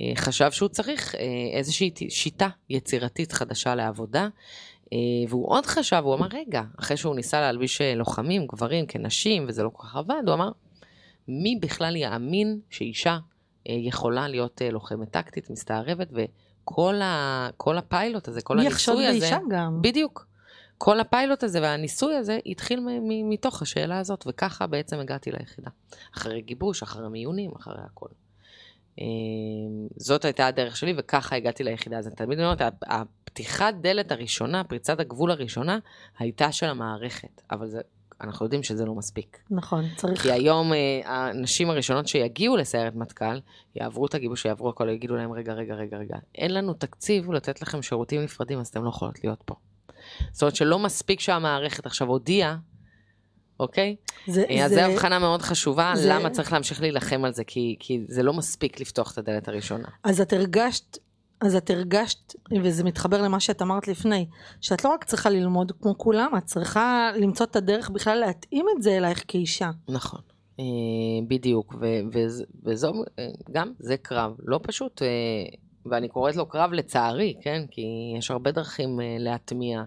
[0.00, 1.20] אה, חשב שהוא צריך אה,
[1.58, 4.28] איזושהי שיטה יצירתית חדשה לעבודה,
[5.28, 9.70] והוא עוד חשב, הוא אמר, רגע, אחרי שהוא ניסה להלביש לוחמים, גברים כנשים, וזה לא
[9.72, 10.50] כל כך עבד, הוא אמר,
[11.28, 13.18] מי בכלל יאמין שאישה
[13.66, 19.20] יכולה להיות לוחמת טקטית, מסתערבת, וכל ה, כל הפיילוט הזה, כל מי יחשוד הניסוי הזה,
[19.20, 19.82] באישה גם?
[19.82, 20.26] בדיוק.
[20.82, 22.80] כל הפיילוט הזה והניסוי הזה התחיל
[23.24, 25.70] מתוך השאלה הזאת, וככה בעצם הגעתי ליחידה.
[26.16, 28.06] אחרי גיבוש, אחרי מיונים, אחרי הכל.
[29.00, 29.04] אה,
[29.96, 31.98] זאת הייתה הדרך שלי, וככה הגעתי ליחידה.
[31.98, 35.78] אז אני תמיד אומרת, הפתיחת דלת הראשונה, פריצת הגבול הראשונה,
[36.18, 37.42] הייתה של המערכת.
[37.50, 37.80] אבל זה,
[38.20, 39.38] אנחנו יודעים שזה לא מספיק.
[39.50, 40.22] נכון, צריך...
[40.22, 43.40] כי היום אה, הנשים הראשונות שיגיעו לסיירת מטכ"ל,
[43.74, 47.62] יעברו את הגיבוש, יעברו הכל, יגידו להם, רגע, רגע, רגע, רגע, אין לנו תקציב לתת
[47.62, 49.54] לכם שירותים נפרדים, אז אתם לא יכולות להיות פה.
[50.32, 52.56] זאת אומרת שלא מספיק שהמערכת עכשיו הודיעה,
[53.60, 53.96] אוקיי?
[54.26, 57.76] זה, אה, אז זו הבחנה מאוד חשובה, זה- למה צריך להמשיך להילחם על זה, כי,
[57.80, 59.88] כי זה לא מספיק לפתוח את הדלת הראשונה.
[60.04, 60.98] אז את הרגשת,
[61.40, 64.26] אז את הרגשת, וזה מתחבר למה שאת אמרת לפני,
[64.60, 68.82] שאת לא רק צריכה ללמוד כמו כולם, את צריכה למצוא את הדרך בכלל להתאים את
[68.82, 69.70] זה אלייך כאישה.
[69.88, 70.20] נכון,
[70.60, 70.64] אה,
[71.28, 71.74] בדיוק,
[72.64, 75.02] וזו, אה, גם זה קרב, לא פשוט,
[75.86, 77.62] ואני קוראת לו קרב לצערי, כן?
[77.70, 77.82] כי
[78.18, 79.82] יש הרבה דרכים להטמיע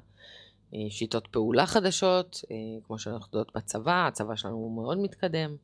[0.89, 2.55] שיטות פעולה חדשות, אה,
[2.87, 5.55] כמו שאנחנו יודעות בצבא, הצבא שלנו הוא מאוד מתקדם.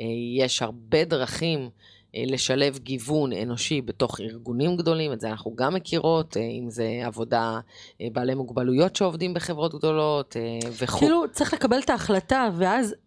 [0.00, 1.70] אה, יש הרבה דרכים
[2.14, 7.00] אה, לשלב גיוון אנושי בתוך ארגונים גדולים, את זה אנחנו גם מכירות, אה, אם זה
[7.04, 7.60] עבודה,
[8.00, 10.98] אה, בעלי מוגבלויות שעובדים בחברות גדולות אה, וכו'.
[10.98, 12.98] כאילו צריך לקבל את ההחלטה, ואז אה,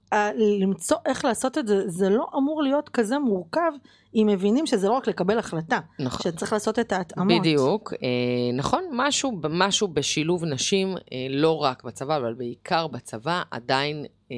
[0.60, 3.72] למצוא איך לעשות את זה, זה לא אמור להיות כזה מורכב,
[4.16, 6.32] אם מבינים שזה לא רק לקבל החלטה, נכון.
[6.32, 7.40] שצריך לעשות את ההתאמות.
[7.40, 8.08] בדיוק, אה,
[8.54, 14.36] נכון, משהו, משהו בשילוב נשים, אה, לא רק בצבא, אבל בעיקר בצבא, עדיין אה,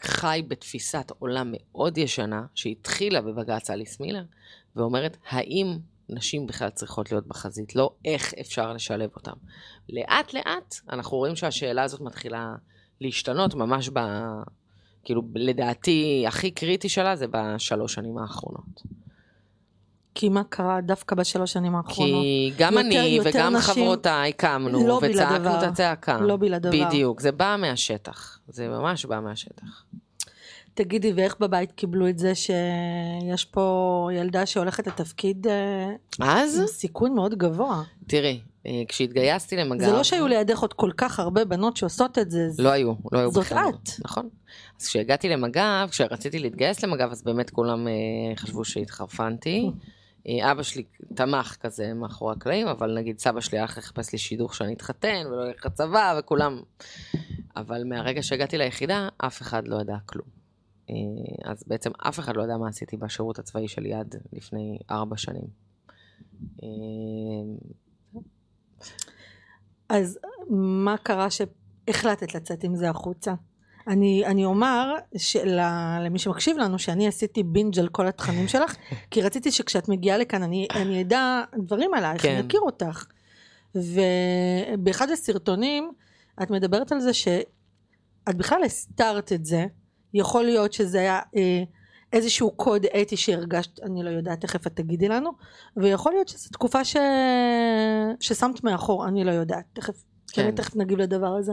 [0.00, 4.24] חי בתפיסת עולם מאוד ישנה, שהתחילה בבג"ץ אליס מילר,
[4.76, 5.78] ואומרת, האם
[6.08, 7.76] נשים בכלל צריכות להיות בחזית?
[7.76, 9.32] לא איך אפשר לשלב אותן.
[9.88, 12.54] לאט לאט אנחנו רואים שהשאלה הזאת מתחילה
[13.00, 13.98] להשתנות ממש ב...
[15.08, 18.82] כאילו, לדעתי, הכי קריטי שלה זה בשלוש שנים האחרונות.
[20.14, 22.22] כי מה קרה דווקא בשלוש שנים האחרונות?
[22.22, 25.58] כי גם יותר- אני יותר וגם נשים חברותיי קמנו לא וצעקנו.
[25.58, 26.18] את הצעקה.
[26.20, 26.72] לא בלעדיו.
[26.86, 28.38] בדיוק, זה בא מהשטח.
[28.48, 29.84] זה ממש בא מהשטח.
[30.74, 35.90] תגידי, ואיך בבית קיבלו את זה שיש פה ילדה שהולכת לתפקיד אה,
[36.20, 37.82] אז, עם סיכון מאוד גבוה?
[38.06, 38.40] תראי,
[38.88, 39.84] כשהתגייסתי למג"ב...
[39.84, 42.48] זה לא שהיו לידך עוד כל כך הרבה בנות שעושות את זה.
[42.58, 43.68] לא היו, לא היו זאת בכלל.
[43.82, 43.88] את.
[44.04, 44.28] נכון.
[44.80, 47.92] אז כשהגעתי למג"ב, כשרציתי להתגייס למג"ב, אז באמת כולם אה,
[48.36, 49.70] חשבו שהתחרפנתי.
[50.28, 54.54] אה, אבא שלי תמך כזה מאחורי הקלעים, אבל נגיד סבא שלי הלך לחפש לי שידוך
[54.54, 56.60] שאני אתחתן ולא ילך לצבא וכולם...
[57.56, 60.26] אבל מהרגע שהגעתי ליחידה, אף אחד לא ידע כלום.
[60.90, 60.94] אה,
[61.50, 65.46] אז בעצם אף אחד לא ידע מה עשיתי בשירות הצבאי שלי עד לפני ארבע שנים.
[66.62, 66.68] אה,
[69.88, 70.18] אז
[70.50, 73.34] מה קרה שהחלטת לצאת עם זה החוצה?
[73.88, 75.58] אני, אני אומר של,
[76.00, 78.76] למי שמקשיב לנו שאני עשיתי בינג' על כל התכנים שלך,
[79.10, 82.36] כי רציתי שכשאת מגיעה לכאן אני, אני אדע דברים עלייך, כן.
[82.36, 83.06] אני אכיר אותך.
[83.74, 85.92] ובאחד הסרטונים
[86.42, 87.46] את מדברת על זה שאת
[88.36, 89.66] בכלל הסתרת את זה,
[90.14, 91.62] יכול להיות שזה היה אה,
[92.12, 95.30] איזשהו קוד אתי שהרגשת, אני לא יודעת, תכף את תגידי לנו,
[95.76, 96.96] ויכול להיות שזו תקופה ש...
[98.20, 100.42] ששמת מאחור, אני לא יודעת, תכף, כן.
[100.42, 100.50] כן.
[100.50, 101.52] תכף נגיב לדבר הזה.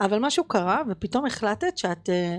[0.00, 2.38] אבל משהו קרה ופתאום החלטת שאת אה,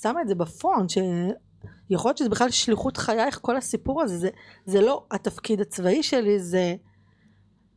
[0.00, 4.28] שמה את זה בפרונט, שיכול להיות שזה בכלל שליחות חייך כל הסיפור הזה, זה,
[4.66, 6.74] זה לא התפקיד הצבאי שלי, זה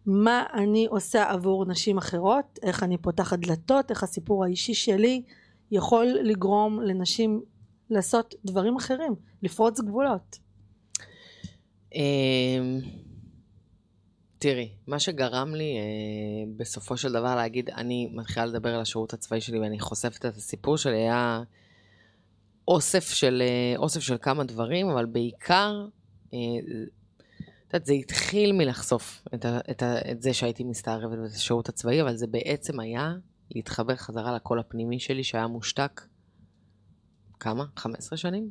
[0.06, 5.24] מה אני עושה עבור נשים אחרות, איך אני פותחת דלתות, איך הסיפור האישי שלי
[5.72, 7.42] יכול לגרום לנשים
[7.90, 10.40] לעשות דברים אחרים, לפרוץ גבולות.
[11.96, 12.80] אמ,
[14.40, 19.42] תראי, מה שגרם לי אה, בסופו של דבר להגיד, אני מתחילה לדבר על השירות הצבאי
[19.42, 21.44] שלי ואני חושפת את הסיפור שלי, היה
[22.68, 25.86] אוסף של, אה, אוסף של כמה דברים, אבל בעיקר,
[26.34, 26.40] אה,
[27.68, 32.02] את יודעת, זה התחיל מלחשוף את, ה, את, ה, את זה שהייתי מסתערבת בשירות הצבאי,
[32.02, 33.14] אבל זה בעצם היה
[33.52, 36.02] להתחבר חזרה לקול הפנימי שלי שהיה מושתק,
[37.46, 37.66] כמה?
[37.78, 38.50] 15 שנים?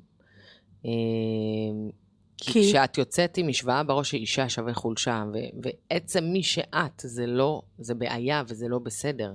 [0.84, 0.90] אה,
[2.36, 7.62] כי כשאת יוצאת עם משוואה בראש שאישה שווה חולשה, ו- ועצם מי שאת זה לא,
[7.78, 9.32] זה בעיה וזה לא בסדר.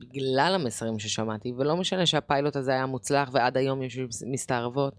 [0.00, 4.94] בגלל המסרים ששמעתי, ולא משנה שהפיילוט הזה היה מוצלח ועד היום יש מסתערבות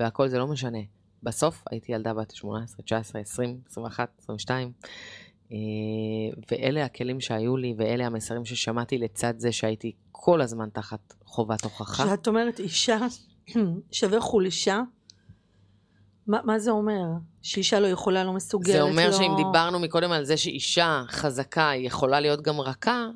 [0.00, 0.78] והכל זה לא משנה.
[1.22, 4.72] בסוף הייתי ילדה בת 18, 19, 20, 21, 22,
[5.52, 5.56] אה,
[6.50, 12.04] ואלה הכלים שהיו לי ואלה המסרים ששמעתי לצד זה שהייתי כל הזמן תחת חובת הוכחה.
[12.04, 12.98] כשאת אומרת אישה
[13.92, 14.80] שווה חולשה,
[16.26, 17.02] מה, מה זה אומר?
[17.42, 19.12] שאישה לא יכולה, לא מסוגלת, זה אומר לא...
[19.12, 23.06] שאם דיברנו מקודם על זה שאישה חזקה יכולה להיות גם רכה,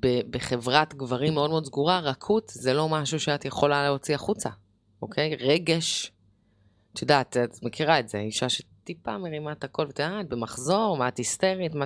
[0.00, 4.50] ב- בחברת גברים מאוד מאוד סגורה, רכות זה לא משהו שאת יכולה להוציא החוצה,
[5.02, 5.36] אוקיי?
[5.40, 6.12] רגש,
[6.92, 11.08] את יודעת, את מכירה את זה, אישה שטיפה מרימה את הכל, ואת יודעת, במחזור, מה
[11.08, 11.84] את היסטרית, מה...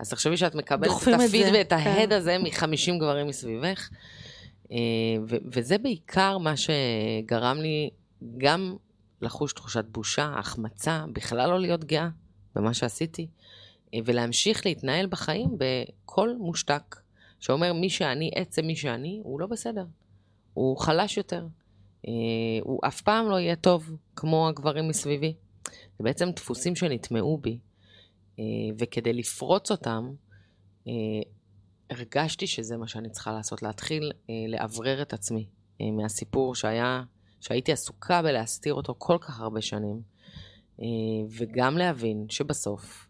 [0.00, 1.76] אז תחשבי שאת מקבלת את הפיד ואת כן.
[1.76, 3.88] ההד הזה מ-50 גברים מסביבך.
[4.70, 4.76] אה,
[5.26, 7.90] וזה בעיקר מה שגרם לי
[8.38, 8.76] גם
[9.22, 12.08] לחוש תחושת בושה, החמצה, בכלל לא להיות גאה
[12.54, 13.26] במה שעשיתי,
[13.94, 16.96] אה, ולהמשיך להתנהל בחיים בקול מושתק,
[17.40, 19.84] שאומר מי שאני, עצם מי שאני, הוא לא בסדר.
[20.54, 21.46] הוא חלש יותר.
[22.08, 22.12] אה,
[22.62, 25.34] הוא אף פעם לא יהיה טוב כמו הגברים מסביבי.
[25.98, 27.58] זה בעצם דפוסים שנטמעו בי,
[28.78, 30.10] וכדי לפרוץ אותם,
[31.90, 35.46] הרגשתי שזה מה שאני צריכה לעשות, להתחיל אה, לאוורר את עצמי
[35.80, 37.02] אה, מהסיפור שהיה,
[37.40, 40.02] שהייתי עסוקה בלהסתיר אותו כל כך הרבה שנים,
[40.80, 40.86] אה,
[41.38, 43.08] וגם להבין שבסוף,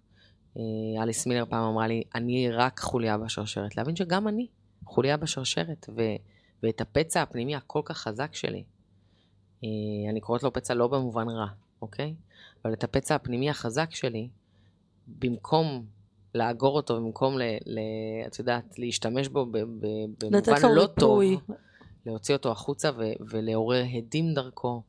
[0.57, 4.47] אה, אליס מילר פעם אמרה לי, אני רק חוליה בשרשרת, להבין שגם אני
[4.85, 6.03] חוליה בשרשרת, ו,
[6.63, 8.65] ואת הפצע הפנימי הכל כך חזק שלי,
[9.65, 11.47] אה, אני קוראת לו פצע לא במובן רע,
[11.83, 12.15] אוקיי?
[12.65, 14.29] אבל את הפצע הפנימי החזק שלי,
[15.07, 15.87] במקום
[16.35, 17.79] לאגור אותו, במקום, ל, ל,
[18.27, 19.87] את יודעת, להשתמש בו ב, ב,
[20.21, 21.21] במובן לא טוב.
[22.07, 24.83] להוציא אותו החוצה ו- ולעורר הדים דרכו,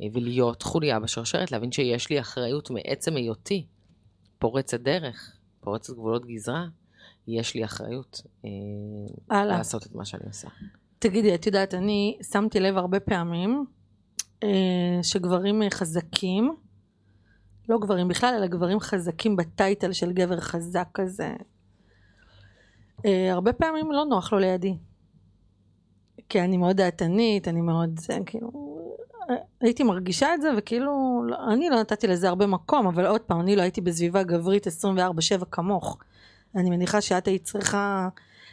[0.00, 3.66] אה, ולהיות חוליה בשרשרת, להבין שיש לי אחריות מעצם היותי
[4.38, 6.66] פורצת דרך, פורצת גבולות גזרה,
[7.28, 8.22] יש לי אחריות
[9.30, 9.44] אה.
[9.44, 10.48] לעשות את מה שאני עושה.
[10.98, 13.64] תגידי, את יודעת, אני שמתי לב הרבה פעמים
[14.42, 16.56] אה, שגברים אה, חזקים,
[17.68, 21.32] לא גברים בכלל, אלא גברים חזקים בטייטל של גבר חזק כזה,
[23.04, 24.76] אה, הרבה פעמים לא נוח לו לידי.
[26.28, 28.50] כי אני מאוד דעתנית, אני מאוד, זה, כאילו,
[29.30, 33.20] אה, הייתי מרגישה את זה, וכאילו, לא, אני לא נתתי לזה הרבה מקום, אבל עוד
[33.20, 34.70] פעם, אני לא הייתי בסביבה גברית 24-7
[35.50, 35.98] כמוך.
[36.54, 38.08] אני מניחה שאת היית צריכה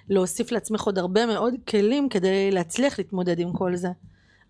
[0.09, 3.89] להוסיף לעצמך עוד הרבה מאוד כלים כדי להצליח להתמודד עם כל זה.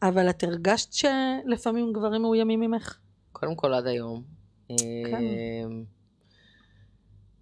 [0.01, 2.97] אבל את הרגשת שלפעמים גברים מאוימים ממך?
[3.31, 4.40] קודם כל עד היום.
[5.05, 5.15] כן.
[5.15, 5.81] אה,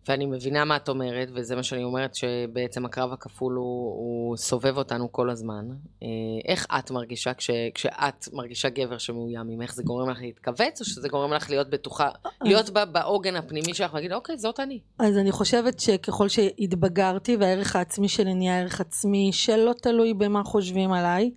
[0.09, 4.77] ואני מבינה מה את אומרת, וזה מה שאני אומרת, שבעצם הקרב הכפול הוא, הוא סובב
[4.77, 5.65] אותנו כל הזמן.
[6.03, 6.07] אה,
[6.45, 9.73] איך את מרגישה כש, כשאת מרגישה גבר שמאוים ממך?
[9.73, 12.09] זה גורם לך להתכווץ, או שזה גורם לך להיות בטוחה,
[12.41, 14.79] להיות ב- בעוגן הפנימי שלך ולהגיד, אוקיי, זאת אני.
[14.99, 20.91] אז אני חושבת שככל שהתבגרתי והערך העצמי שלי נהיה ערך עצמי שלא תלוי במה חושבים
[20.91, 21.31] עליי,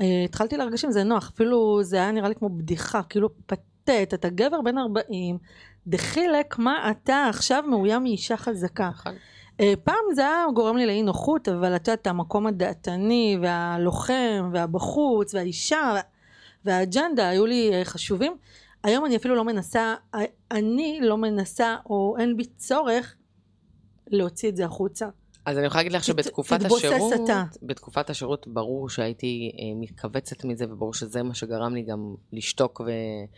[0.00, 3.28] אה, התחלתי להרגיש עם זה נוח, אפילו זה היה נראה לי כמו בדיחה, כאילו
[3.86, 5.38] פתט, אתה גבר בן 40,
[5.86, 8.88] דחילק, מה אתה עכשיו מאוים מאישה חזקה.
[8.88, 9.14] נכון?
[9.60, 15.34] אה, פעם זה היה גורם לי לאי נוחות, אבל את יודעת, המקום הדעתני והלוחם והבחוץ
[15.34, 16.00] והאישה וה-
[16.64, 18.36] והאג'נדה היו לי אה, חשובים.
[18.84, 19.94] היום אני אפילו לא מנסה,
[20.50, 23.14] אני לא מנסה או אין בי צורך
[24.06, 25.08] להוציא את זה החוצה.
[25.46, 27.44] אז אני יכולה להגיד לך שבתקופת השירות, אתה.
[27.62, 32.90] בתקופת השירות ברור שהייתי אה, מתכווצת מזה, וברור שזה מה שגרם לי גם לשתוק ו...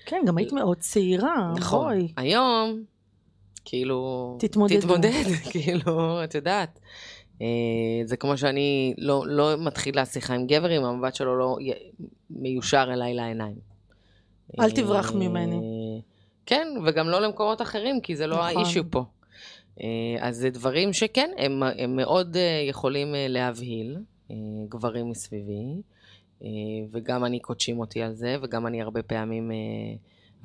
[0.06, 1.84] כן, גם היית מאוד צעירה, נכון.
[1.84, 2.12] בואי.
[2.16, 2.82] היום,
[3.64, 4.36] כאילו...
[4.40, 4.80] תתמודדו.
[4.80, 6.80] תתמודד, כאילו, את יודעת.
[7.42, 7.46] אה,
[8.04, 11.56] זה כמו שאני לא, לא מתחילה שיחה עם גבר אם המבט שלו לא
[12.30, 13.56] מיושר אליי לעיניים.
[14.60, 15.60] אל תברח אה, ממני.
[16.46, 18.56] כן, וגם לא למקומות אחרים, כי זה לא נכון.
[18.56, 19.04] האישיו פה.
[19.80, 23.98] אה, אז זה דברים שכן, הם, הם מאוד אה, יכולים אה, להבהיל
[24.68, 25.82] גברים מסביבי,
[26.92, 29.50] וגם אני קודשים אותי על זה, וגם אני הרבה פעמים,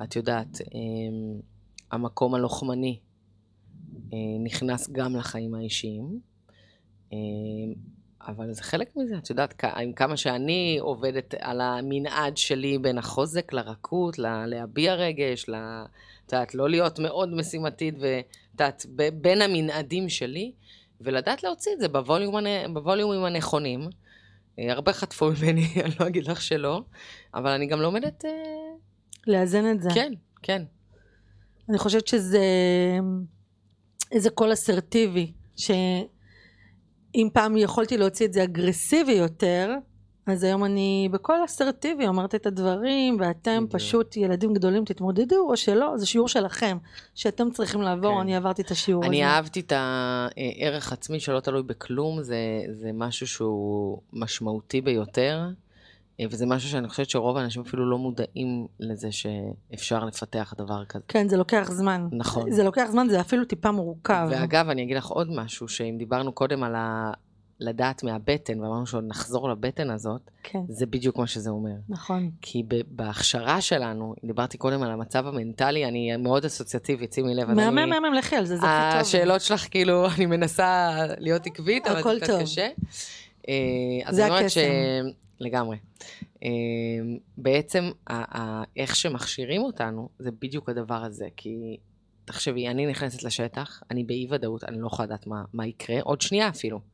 [0.02, 0.58] את יודעת,
[1.90, 2.98] המקום הלוחמני
[4.44, 6.20] נכנס גם לחיים האישיים.
[8.26, 13.52] אבל זה חלק מזה, את יודעת, עם כמה שאני עובדת על המנעד שלי בין החוזק
[13.52, 15.54] לרכות, ל- להביע רגש, ל...
[16.26, 17.94] את יודעת, לא להיות מאוד משימתית,
[18.54, 20.52] יודעת, בין המנעדים שלי,
[21.00, 22.34] ולדעת להוציא את זה בווליום
[22.72, 23.88] בווליומים הנכונים.
[24.58, 26.82] אה, הרבה חטפו ממני, אני לא אגיד לך שלא,
[27.34, 28.30] אבל אני גם לומדת, אה,
[29.26, 29.88] לאזן את זה.
[29.94, 30.12] כן,
[30.42, 30.62] כן.
[31.68, 32.44] אני חושבת שזה
[34.12, 39.74] איזה קול אסרטיבי, שאם פעם יכולתי להוציא את זה אגרסיבי יותר,
[40.26, 43.72] אז היום אני בקול אסרטיבי אומרת את הדברים, ואתם בדיוק.
[43.72, 46.78] פשוט ילדים גדולים תתמודדו, או שלא, זה שיעור שלכם,
[47.14, 48.20] שאתם צריכים לעבור, כן.
[48.20, 49.32] אני עברתי את השיעור אני הזה.
[49.32, 52.36] אהבתי את הערך עצמי שלא תלוי בכלום, זה,
[52.70, 55.48] זה משהו שהוא משמעותי ביותר,
[56.20, 61.04] אה, וזה משהו שאני חושבת שרוב האנשים אפילו לא מודעים לזה שאפשר לפתח דבר כזה.
[61.08, 62.08] כן, זה לוקח זמן.
[62.12, 62.50] נכון.
[62.50, 64.26] זה לוקח זמן, זה אפילו טיפה מורכב.
[64.30, 67.12] ואגב, אני אגיד לך עוד משהו, שאם דיברנו קודם על ה...
[67.60, 71.74] לדעת מהבטן, ואמרנו שעוד נחזור לבטן הזאת, כן, זה בדיוק מה שזה אומר.
[71.88, 72.30] נכון.
[72.40, 77.90] כי בהכשרה שלנו, דיברתי קודם על המצב המנטלי, אני מאוד אסוציאטיבית, שימי לב, מהמם.
[77.90, 79.00] מהמם, לכי על זה, זה הכי טוב.
[79.00, 82.42] השאלות שלך, כאילו, אני מנסה להיות עקבית, אבל זה קצת טוב.
[82.42, 82.68] קשה.
[83.48, 83.54] אה,
[84.04, 84.58] אז זה אומרת ש...
[84.58, 85.10] הקסם.
[85.40, 85.76] לגמרי.
[86.44, 86.48] אה,
[87.36, 87.90] בעצם,
[88.76, 91.28] איך שמכשירים אותנו, זה בדיוק הדבר הזה.
[91.36, 91.76] כי,
[92.24, 96.48] תחשבי, אני נכנסת לשטח, אני באי-ודאות, אני לא יכולה לדעת מה, מה יקרה, עוד שנייה
[96.48, 96.93] אפילו.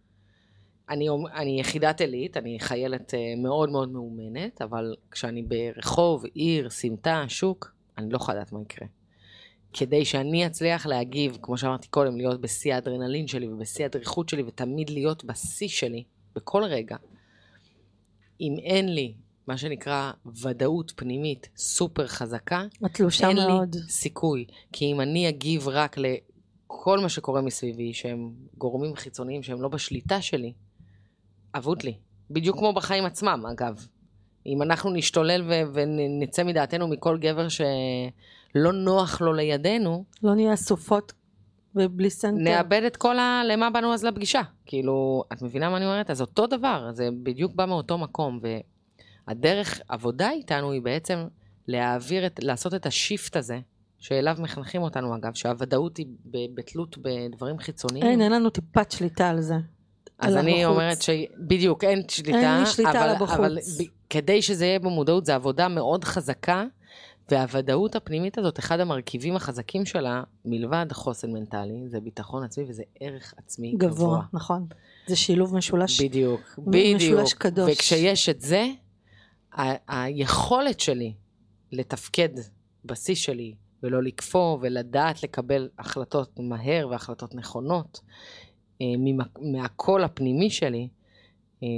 [0.91, 7.25] אני, אני יחידת עילית, אני חיילת אה, מאוד מאוד מאומנת, אבל כשאני ברחוב, עיר, סמטה,
[7.29, 8.89] שוק, אני לא יכולה לדעת מה יקרה.
[9.73, 14.91] כדי שאני אצליח להגיב, כמו שאמרתי קודם, להיות בשיא האדרנלין שלי ובשיא הדריכות שלי, ותמיד
[14.91, 16.97] להיות בשיא שלי, בכל רגע,
[18.41, 19.15] אם אין לי,
[19.47, 23.75] מה שנקרא, ודאות פנימית סופר חזקה, את תלושה אין מאוד.
[23.75, 24.45] לי סיכוי.
[24.73, 30.23] כי אם אני אגיב רק לכל מה שקורה מסביבי, שהם גורמים חיצוניים שהם לא בשליטה
[30.23, 30.53] שלי,
[31.55, 31.95] אבוד לי.
[32.31, 33.87] בדיוק כמו בחיים עצמם, אגב.
[34.47, 41.13] אם אנחנו נשתולל ו- ונצא מדעתנו מכל גבר שלא נוח לו לידינו, לא נהיה אסופות
[41.75, 42.43] ובלי center.
[42.43, 43.43] נאבד את כל ה...
[43.45, 44.41] למה באנו אז לפגישה?
[44.67, 46.11] כאילו, את מבינה מה אני אומרת?
[46.11, 48.41] אז אותו דבר, זה בדיוק בא מאותו מקום,
[49.27, 51.19] והדרך עבודה איתנו היא בעצם
[51.69, 53.61] להעביר את, לעשות את ה shift הזה,
[53.99, 56.07] שאליו מחנכים אותנו אגב, שהוודאות היא
[56.55, 58.07] בתלות בדברים חיצוניים.
[58.07, 59.55] אין, אין לנו טיפת שליטה על זה.
[60.21, 60.77] אז אני הבחוץ.
[60.77, 62.39] אומרת שבדיוק, אין שליטה.
[62.39, 63.37] אין לי שליטה אבל, על הבחוץ.
[63.39, 63.59] אבל
[64.11, 66.65] כדי שזה יהיה במודעות, זו עבודה מאוד חזקה,
[67.31, 73.35] והוודאות הפנימית הזאת, אחד המרכיבים החזקים שלה, מלבד חוסן מנטלי, זה ביטחון עצמי וזה ערך
[73.37, 73.91] עצמי גבוה.
[73.91, 74.67] גבוה, נכון.
[75.07, 76.01] זה שילוב משולש.
[76.01, 76.97] בדיוק, בדיוק.
[77.03, 77.71] משולש קדוש.
[77.73, 78.67] וכשיש את זה,
[79.59, 81.13] ה- היכולת שלי
[81.73, 82.29] לתפקד
[82.85, 88.01] בשיא שלי, ולא לקפוא, ולדעת לקבל החלטות מהר והחלטות נכונות,
[89.41, 90.89] מהקול הפנימי שלי,
[91.63, 91.69] אה,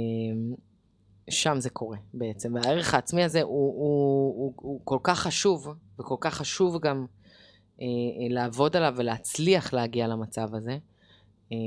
[1.29, 2.53] שם זה קורה בעצם.
[2.53, 5.67] והערך העצמי הזה הוא, הוא, הוא, הוא כל כך חשוב,
[5.99, 7.05] וכל כך חשוב גם
[7.81, 10.77] אה, אה, לעבוד עליו ולהצליח להגיע למצב הזה.
[11.51, 11.57] אה,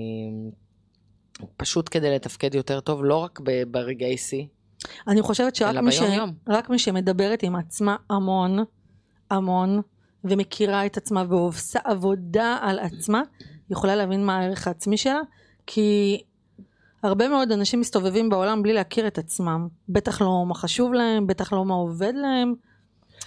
[1.57, 4.47] פשוט כדי לתפקד יותר טוב, לא רק ברגעי שיא,
[5.09, 6.01] אני חושבת שרק מי, ש...
[6.49, 8.59] רק מי שמדברת עם עצמה המון,
[9.31, 9.81] המון,
[10.25, 13.23] ומכירה את עצמה ועושה עבודה על עצמה,
[13.71, 15.21] יכולה להבין מה הערך העצמי שלה,
[15.67, 16.23] כי
[17.03, 19.69] הרבה מאוד אנשים מסתובבים בעולם בלי להכיר את עצמם.
[19.89, 22.55] בטח לא מה חשוב להם, בטח לא מה עובד להם.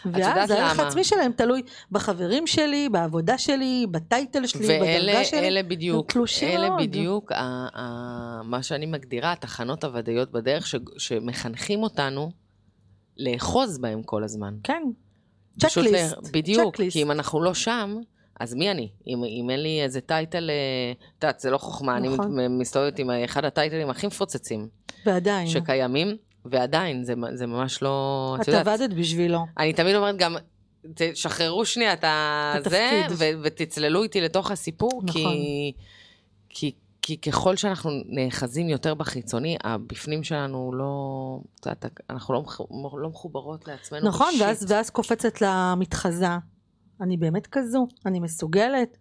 [0.05, 0.79] ואז הערך?
[0.79, 5.39] העצמי שלהם תלוי בחברים שלי, בעבודה שלי, בטייטל שלי, ואלה בדרגה שלי.
[5.39, 6.11] אלה בדיוק,
[6.43, 6.81] אלה מאוד.
[6.81, 12.31] בדיוק ה, ה, מה שאני מגדירה, התחנות הוודאיות בדרך, ש, שמחנכים אותנו
[13.17, 14.55] לאחוז בהם כל הזמן.
[14.63, 14.83] כן.
[15.59, 16.15] צ'קליסט.
[16.33, 16.93] בדיוק, צ'קליסט.
[16.93, 17.97] כי אם אנחנו לא שם,
[18.39, 18.89] אז מי אני?
[19.07, 22.39] אם, אם אין לי איזה טייטל, אה, את יודעת, זה לא חוכמה, נכון.
[22.39, 24.67] אני מסתובבת עם אחד הטייטלים הכי מפוצצים
[25.05, 25.47] ועדיין.
[25.47, 29.39] שקיימים, ועדיין, זה, זה ממש לא, את את יודעת, עבדת בשבילו.
[29.57, 30.35] אני תמיד אומרת גם,
[30.95, 32.03] תשחררו שנייה את
[32.69, 33.01] זה.
[33.09, 35.33] ו- ותצללו איתי לתוך הסיפור, כי, נכון.
[36.49, 36.71] כי,
[37.01, 41.39] כי ככל שאנחנו נאחזים יותר בחיצוני, הבפנים שלנו לא...
[42.09, 42.43] אנחנו לא,
[43.01, 44.33] לא מחוברות לעצמנו נכון.
[44.41, 46.27] ואז, ואז קופצת למתחזה.
[47.01, 48.97] אני באמת כזו, אני מסוגלת.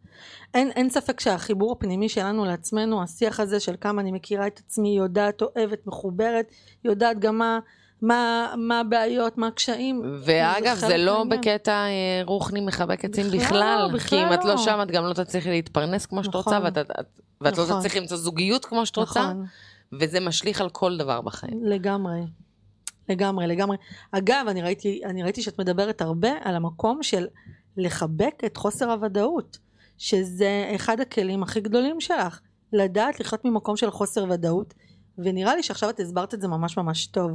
[0.55, 4.97] אין, אין ספק שהחיבור הפנימי שלנו לעצמנו, השיח הזה של כמה אני מכירה את עצמי,
[4.97, 6.53] יודעת, אוהבת, מחוברת,
[6.85, 7.59] יודעת גם מה,
[8.03, 10.03] מה, מה הבעיות, מה הקשיים.
[10.25, 11.41] ואגב, זה לא מהעניין.
[11.41, 14.57] בקטע אה, רוחני מחבק עצים בכלל בכלל, לא, כי בכלל אם את לא לא.
[14.57, 16.55] שם, את גם לא תצליחי להתפרנס כמו שאת נכון.
[16.55, 16.91] רוצה, ואת, את,
[17.41, 17.79] ואת לא נכון.
[17.79, 19.45] תצליחי למצוא זוגיות כמו שאת רוצה, נכון,
[19.93, 21.65] וזה משליך על כל דבר בחיים.
[21.65, 22.21] לגמרי.
[23.09, 23.77] לגמרי, לגמרי.
[24.13, 27.27] אגב, אני ראיתי, אני ראיתי שאת מדברת הרבה על המקום של
[27.79, 29.59] לחבק את חוסר הוודאות,
[29.99, 32.41] שזה אחד הכלים הכי גדולים שלך,
[32.73, 34.75] לדעת לחיות ממקום של חוסר ודאות,
[35.19, 37.31] ונראה לי שעכשיו את הסברת את זה ממש ממש טוב,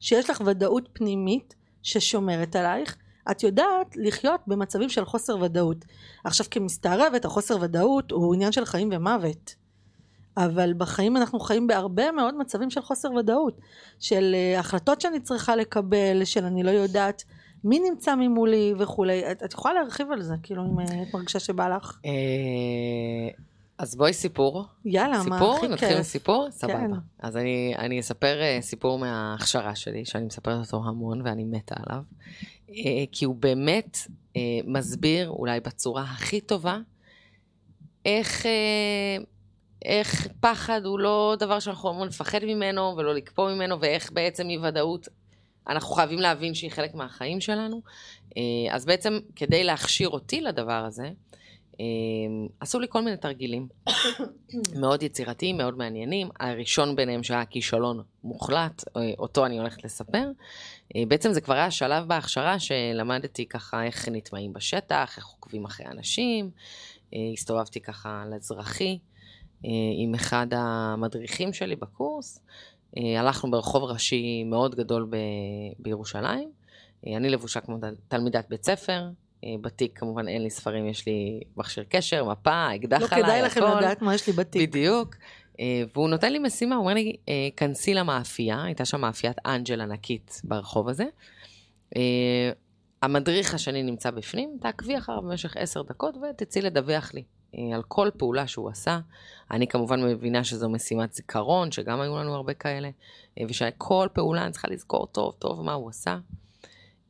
[0.00, 2.96] שיש לך ודאות פנימית ששומרת עלייך,
[3.30, 5.84] את יודעת לחיות במצבים של חוסר ודאות.
[6.24, 9.54] עכשיו כמסתערבת, החוסר ודאות הוא עניין של חיים ומוות.
[10.36, 13.60] אבל בחיים אנחנו חיים בהרבה מאוד מצבים של חוסר ודאות,
[13.98, 17.24] של uh, החלטות שאני צריכה לקבל, של אני לא יודעת
[17.64, 19.30] מי נמצא ממולי וכולי.
[19.30, 21.98] את, את יכולה להרחיב על זה, כאילו, אם uh, את מרגישה שבא לך?
[22.04, 22.10] אה,
[23.78, 24.64] אז בואי סיפור.
[24.84, 25.56] יאללה, מה סיפור?
[25.56, 26.06] הכי נתחיל עם כיף?
[26.06, 26.48] סיפור?
[26.50, 26.78] סבבה.
[26.78, 26.90] כן.
[27.18, 32.02] אז אני, אני אספר אה, סיפור מההכשרה שלי, שאני מספרת אותו המון ואני מתה עליו,
[32.70, 33.98] אה, כי הוא באמת
[34.36, 36.78] אה, מסביר, אולי בצורה הכי טובה,
[38.04, 39.24] איך, אה,
[39.84, 44.58] איך פחד הוא לא דבר שאנחנו אמורים לפחד ממנו ולא לקפוא ממנו, ואיך בעצם אי
[44.58, 45.08] ודאות,
[45.68, 47.82] אנחנו חייבים להבין שהיא חלק מהחיים שלנו.
[48.36, 51.10] אה, אז בעצם כדי להכשיר אותי לדבר הזה,
[51.80, 51.86] אה,
[52.60, 53.68] עשו לי כל מיני תרגילים.
[54.80, 56.28] מאוד יצירתיים, מאוד מעניינים.
[56.40, 60.30] הראשון ביניהם שהיה כישלון מוחלט, אה, אותו אני הולכת לספר.
[61.08, 66.50] בעצם זה כבר היה שלב בהכשרה שלמדתי ככה איך נטמעים בשטח, איך עוקבים אחרי אנשים.
[67.32, 68.98] הסתובבתי ככה על אזרחי
[69.96, 72.40] עם אחד המדריכים שלי בקורס.
[72.96, 75.16] אה, הלכנו ברחוב ראשי מאוד גדול ב-
[75.78, 76.50] בירושלים.
[77.06, 79.02] אה, אני לבושה כמו תל- תלמידת בית ספר.
[79.44, 83.42] אה, בתיק כמובן אין לי ספרים, יש לי מכשיר קשר, מפה, אקדח לא עליי, כדאי
[83.42, 83.78] לכם הכל.
[83.78, 84.68] לדעת מה יש לי בתיק.
[84.68, 85.14] בדיוק.
[85.94, 87.16] והוא נותן לי משימה, הוא אומר לי,
[87.56, 91.04] כנסי למאפייה, הייתה שם מאפיית אנג'ל ענקית ברחוב הזה.
[93.02, 97.22] המדריך השני נמצא בפנים, תעקבי אחריו במשך עשר דקות ותצאי לדווח לי
[97.74, 99.00] על כל פעולה שהוא עשה.
[99.50, 102.90] אני כמובן מבינה שזו משימת זיכרון, שגם היו לנו הרבה כאלה,
[103.40, 106.18] אה, ושכל פעולה אני צריכה לזכור טוב טוב מה הוא עשה.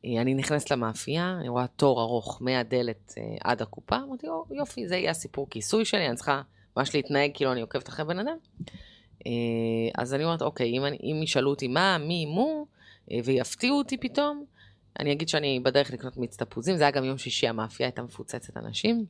[0.05, 4.87] אה, אני נכנסת למאפייה, אני רואה תור ארוך מהדלת אה, עד הקופה, אמרתי, "או, יופי,
[4.87, 6.41] זה יהיה הסיפור כיסוי שלי, אני צריכה
[6.77, 8.37] ממש להתנהג כאילו אני עוקבת אחרי בן אדם.
[9.27, 9.31] אה,
[9.97, 12.65] אז אני אומרת, אוקיי, אם, אם ישאלו אותי מה, מי, מו,
[13.11, 14.45] אה, ויפתיעו אותי פתאום,
[14.99, 18.57] אני אגיד שאני בדרך לקנות מיץ תפוזים, זה היה גם יום שישי, המאפייה הייתה מפוצצת
[18.57, 19.05] אנשים.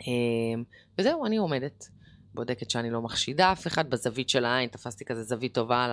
[0.00, 0.62] אה,
[0.98, 1.88] וזהו, אני עומדת,
[2.34, 5.90] בודקת שאני לא מחשידה אף אחד, בזווית של העין, תפסתי כזה זווית טובה על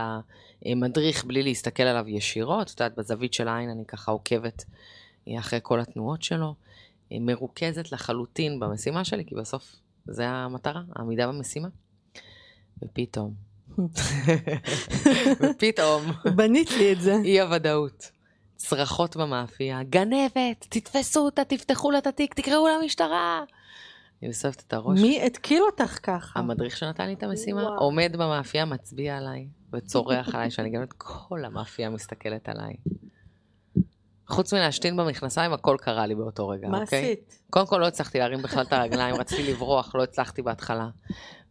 [0.65, 4.65] המדריך בלי להסתכל עליו ישירות, את יודעת, בזווית של העין אני ככה עוקבת
[5.27, 6.55] אה, אחרי כל התנועות שלו,
[7.11, 9.75] אה, מרוכזת לחלוטין במשימה שלי, כי בסוף
[10.05, 11.67] זה המטרה, העמידה במשימה.
[12.83, 13.33] ופתאום,
[15.41, 16.01] ופתאום,
[16.35, 17.15] בנית לי את זה.
[17.23, 18.11] אי הוודאות.
[18.55, 23.43] צרחות במאפייה, גנבת, תתפסו אותה, תפתחו לה את התיק, תקראו למשטרה.
[24.23, 25.01] אני מסובבת את הראש.
[25.01, 26.39] מי התקיל אותך ככה?
[26.39, 27.79] המדריך שנתן לי את המשימה וואו.
[27.79, 32.75] עומד במאפייה, מצביע עליי, וצורח עליי, שאני גם את כל המאפייה מסתכלת עליי.
[34.27, 36.99] חוץ מלהשתין במכנסיים, הכל קרה לי באותו רגע, מה אוקיי?
[36.99, 37.43] עשית?
[37.49, 40.89] קודם כל לא הצלחתי להרים בכלל את הרגליים, רציתי לברוח, לא הצלחתי בהתחלה.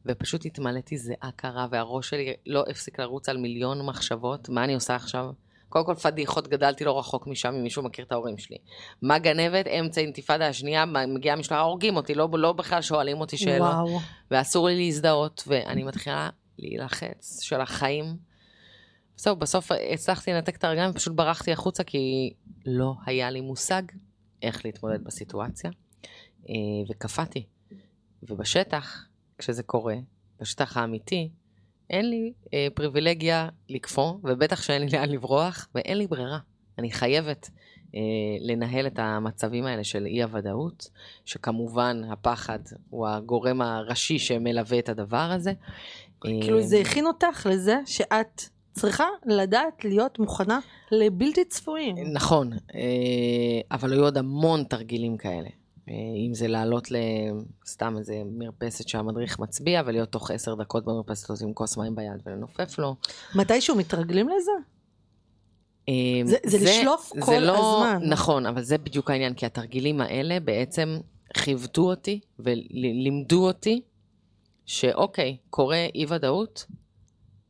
[0.06, 4.94] ופשוט התמלאתי זיעה קרה, והראש שלי לא הפסיק לרוץ על מיליון מחשבות, מה אני עושה
[4.94, 5.30] עכשיו?
[5.72, 8.56] קודם כל פדיחות, גדלתי לא רחוק משם, אם מישהו מכיר את ההורים שלי.
[9.02, 9.66] מה גנבת?
[9.66, 13.74] אמצע אינתיפאדה השנייה, מגיעה המשטרה, הורגים אותי, לא, לא בכלל שואלים אותי שאלות.
[13.74, 13.98] וואו.
[14.30, 18.16] ואסור לי להזדהות, ואני מתחילה להילחץ של החיים.
[19.16, 22.32] זהו, בסוף הצלחתי לנתק את הרגליים ופשוט ברחתי החוצה, כי
[22.66, 23.82] לא היה לי מושג
[24.42, 25.70] איך להתמודד בסיטואציה,
[26.48, 26.54] אה,
[26.88, 27.46] וקפאתי.
[28.22, 29.06] ובשטח,
[29.38, 29.94] כשזה קורה,
[30.40, 31.30] בשטח האמיתי,
[31.92, 36.38] אין לי אה, פריבילגיה לקפוא, ובטח שאין לי לאן לברוח, ואין לי ברירה.
[36.78, 37.50] אני חייבת
[37.94, 38.00] אה,
[38.40, 40.90] לנהל את המצבים האלה של אי-הוודאות,
[41.24, 42.58] שכמובן הפחד
[42.90, 45.52] הוא הגורם הראשי שמלווה את הדבר הזה.
[46.20, 50.58] כאילו אה, זה הכין אותך לזה שאת צריכה לדעת להיות מוכנה
[50.92, 51.96] לבלתי צפויים.
[52.12, 55.48] נכון, אה, אבל היו עוד המון תרגילים כאלה.
[55.88, 61.54] אם זה לעלות לסתם איזה מרפסת שהמדריך מצביע, ולהיות תוך עשר דקות במרפסת הזאת עם
[61.54, 62.96] כוס מים ביד ולנופף לו.
[63.34, 64.50] מתישהו מתרגלים לזה?
[65.88, 67.98] אה, זה- זה לשלוף כל הזמן.
[68.08, 70.98] נכון, אבל זה בדיוק העניין, כי התרגילים האלה בעצם
[71.36, 73.80] חיוותו אותי ולימדו אותי
[74.66, 76.66] שאוקיי, קורה אי ודאות,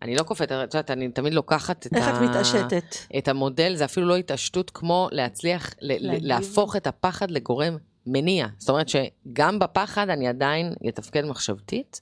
[0.02, 2.84] אני לא קופאת, את יודעת, אני תמיד לוקחת את, איך את מתעשתת?
[3.18, 6.28] את המודל, זה אפילו לא התעשתות כמו להצליח ל-.
[6.28, 7.76] להפוך את הפחד לגורם
[8.06, 8.46] מניע.
[8.58, 12.00] זאת אומרת שגם בפחד אני עדיין אתפקד מחשבתית,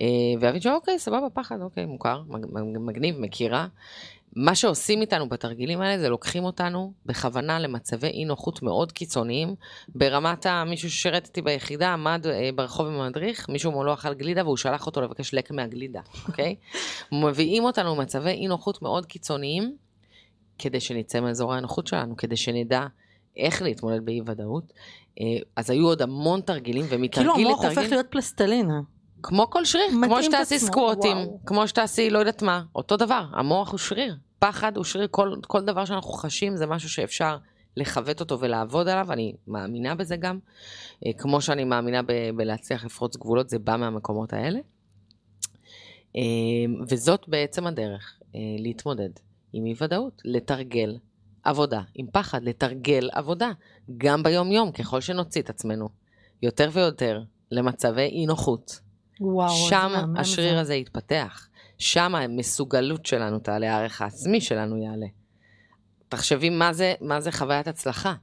[0.00, 0.06] אה,
[0.40, 3.66] ואבין שאוקיי, סבבה, פחד, אוקיי, מוכר, מג- מג- מגניב, מכירה.
[4.36, 9.54] מה שעושים איתנו בתרגילים האלה זה לוקחים אותנו בכוונה למצבי אי נוחות מאוד קיצוניים.
[9.88, 14.56] ברמת מישהו ששירת איתי ביחידה עמד אה, ברחוב עם המדריך, מישהו מולו אכל גלידה והוא
[14.56, 16.56] שלח אותו לבקש לק מהגלידה, אוקיי?
[17.12, 19.76] מביאים אותנו למצבי אי נוחות מאוד קיצוניים,
[20.58, 22.86] כדי שנצא מאזורי הנוחות שלנו, כדי שנדע
[23.36, 24.72] איך להתמודד באי ודאות.
[25.20, 27.78] אה, אז היו עוד המון תרגילים, כאילו ומתרגיל המוח לתרגיל...
[27.78, 28.80] הופך להיות פלסטלינה.
[29.22, 31.16] כמו כל שריר, כמו שתעשי סקווטים.
[31.46, 35.60] כמו שתעשי לא יודעת מה, אותו דבר, המוח הוא שריר, פחד הוא שריר, כל, כל
[35.60, 37.36] דבר שאנחנו חשים זה משהו שאפשר
[37.76, 40.38] לכבט אותו ולעבוד עליו, אני מאמינה בזה גם,
[41.06, 44.58] אה, כמו שאני מאמינה ב- בלהצליח לפרוץ גבולות, זה בא מהמקומות האלה.
[46.16, 46.22] אה,
[46.88, 48.18] וזאת בעצם הדרך
[48.58, 49.10] להתמודד
[49.52, 50.96] עם אי ודאות, לתרגל
[51.44, 53.50] עבודה עם פחד, לתרגל עבודה,
[53.96, 55.88] גם ביום יום, ככל שנוציא את עצמנו
[56.42, 58.80] יותר ויותר למצבי אי נוחות.
[59.20, 60.60] וואו, שם השריר זה.
[60.60, 61.48] הזה יתפתח.
[61.78, 65.06] שם המסוגלות שלנו תעלה, הערך העצמי שלנו יעלה.
[66.08, 68.14] תחשבי מה זה, מה זה חוויית הצלחה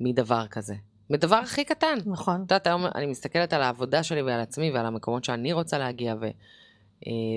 [0.00, 0.74] מדבר כזה.
[1.10, 1.98] מדבר הכי קטן.
[1.98, 2.40] את נכון.
[2.40, 6.14] יודעת, היום אני מסתכלת על העבודה שלי ועל עצמי ועל המקומות שאני רוצה להגיע,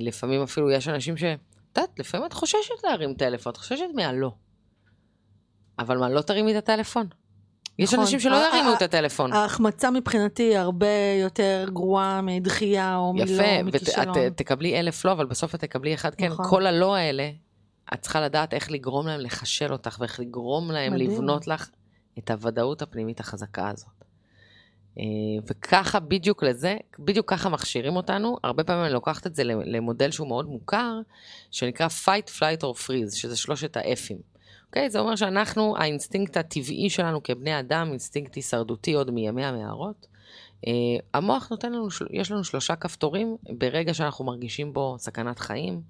[0.01, 1.23] ולפעמים אפילו יש אנשים ש...
[1.23, 4.31] את יודעת, לפעמים את חוששת להרים טלפון, את חוששת מהלא.
[5.79, 7.07] אבל מה, לא תרימי את הטלפון?
[7.79, 7.99] יש נכון.
[7.99, 9.33] אנשים שלא ירימו את הטלפון.
[9.33, 10.87] ההחמצה מבחינתי היא הרבה
[11.21, 14.17] יותר גרועה מדחייה או מלא, יפה, מכישלון.
[14.17, 16.27] ואת תקבלי אלף לא, אבל בסוף את תקבלי אחד כן.
[16.27, 16.45] נכון.
[16.49, 17.29] כל הלא האלה,
[17.93, 21.11] את צריכה לדעת איך לגרום להם לחשל אותך, ואיך לגרום להם מדהים.
[21.11, 21.69] לבנות לך
[22.19, 23.97] את הוודאות הפנימית החזקה הזאת.
[24.99, 25.03] אה,
[25.47, 28.37] וככה, בדיוק לזה, בדיוק ככה מכשירים אותנו.
[28.43, 30.99] הרבה פעמים אני לוקחת את זה למודל שהוא מאוד מוכר,
[31.51, 34.36] שנקרא fight, flight or freeze, שזה שלושת ה F ים.
[34.67, 34.89] אוקיי?
[34.89, 40.07] זה אומר שאנחנו, האינסטינקט הטבעי שלנו כבני אדם, אינסטינקט הישרדותי עוד מימי המערות,
[40.67, 40.71] אה,
[41.13, 45.81] המוח נותן לנו, יש לנו שלושה כפתורים ברגע שאנחנו מרגישים בו סכנת חיים.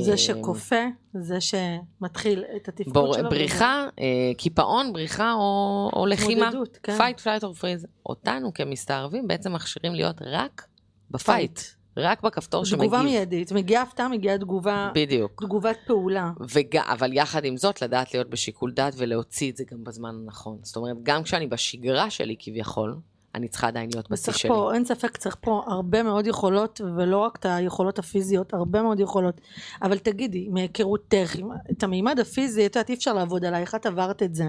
[0.00, 0.84] זה אה, שכופה,
[1.14, 3.30] זה שמתחיל את התפקוד בור, שלו.
[3.30, 6.48] בריחה, אה, קיפאון, בריחה או, או לחימה.
[6.48, 6.96] התמודדות, כן.
[6.96, 7.86] fight, flight או freeze.
[8.06, 10.66] אותנו כמסתערבים בעצם מכשירים להיות רק
[11.10, 11.60] ב fight.
[11.96, 12.84] רק בכפתור שמגיב.
[12.84, 15.42] תגובה מיידית, מגיעה הפתעה, מגיעה תגובה, בדיוק.
[15.44, 16.30] תגובת פעולה.
[16.54, 16.76] וג...
[16.76, 20.58] אבל יחד עם זאת, לדעת להיות בשיקול דעת ולהוציא את זה גם בזמן הנכון.
[20.62, 22.96] זאת אומרת, גם כשאני בשגרה שלי כביכול,
[23.34, 24.50] אני צריכה עדיין להיות בשיא שלי.
[24.50, 29.00] פה, אין ספק, צריך פה הרבה מאוד יכולות, ולא רק את היכולות הפיזיות, הרבה מאוד
[29.00, 29.40] יכולות.
[29.82, 31.36] אבל תגידי, מהיכרותך,
[31.70, 34.48] את המימד הפיזי, את יודעת, אי אפשר לעבוד עלייך, את עברת את זה.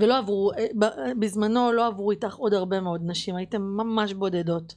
[0.00, 4.74] ולא עברו, אה, ב- בזמנו לא עברו איתך עוד הרבה מאוד נשים, הייתן ממש בודדות.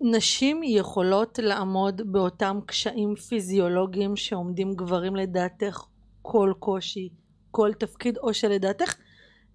[0.00, 5.84] נשים יכולות לעמוד באותם קשיים פיזיולוגיים שעומדים גברים לדעתך
[6.22, 7.08] כל קושי,
[7.50, 8.94] כל תפקיד, או שלדעתך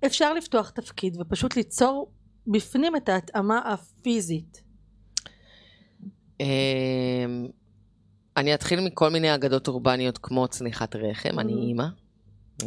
[0.05, 2.11] אפשר לפתוח תפקיד ופשוט ליצור
[2.47, 4.63] בפנים את ההתאמה הפיזית.
[6.39, 7.47] אמ,
[8.37, 11.57] אני אתחיל מכל מיני אגדות אורבניות כמו צניחת רחם, אני Mhm.
[11.57, 11.85] אימא.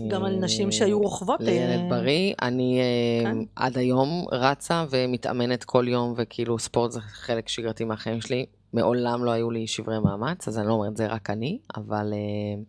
[0.08, 1.40] גם על אה, נשים שהיו רוכבות.
[1.40, 2.34] לילד אה, בריא.
[2.42, 3.38] אני אה, כן.
[3.56, 8.46] עד היום רצה ומתאמנת כל יום, וכאילו ספורט זה חלק שגרתי מהחיים שלי.
[8.72, 12.62] מעולם לא היו לי שברי מאמץ, אז אני לא אומרת זה רק אני, אבל אה,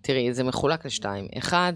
[0.00, 1.28] תראי, זה מחולק לשתיים.
[1.38, 1.72] אחד,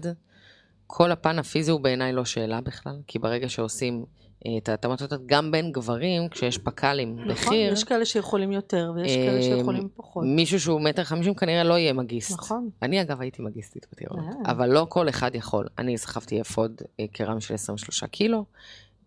[0.87, 5.25] כל הפן הפיזי הוא בעיניי לא שאלה בכלל, כי ברגע שעושים אה, את ההתאמות הזאת,
[5.25, 9.89] גם בין גברים, כשיש פק"לים נכון, בחי"ר, יש כאלה שיכולים יותר ויש אה, כאלה שיכולים
[9.95, 10.23] פחות.
[10.27, 12.31] מישהו שהוא מטר חמישים כנראה לא יהיה מגיסט.
[12.31, 12.69] נכון.
[12.81, 14.51] אני אגב הייתי מגיסטית בטירונות, אה.
[14.51, 15.67] אבל לא כל אחד יכול.
[15.77, 18.45] אני סחבתי אפוד אה, קרמי של 23 קילו,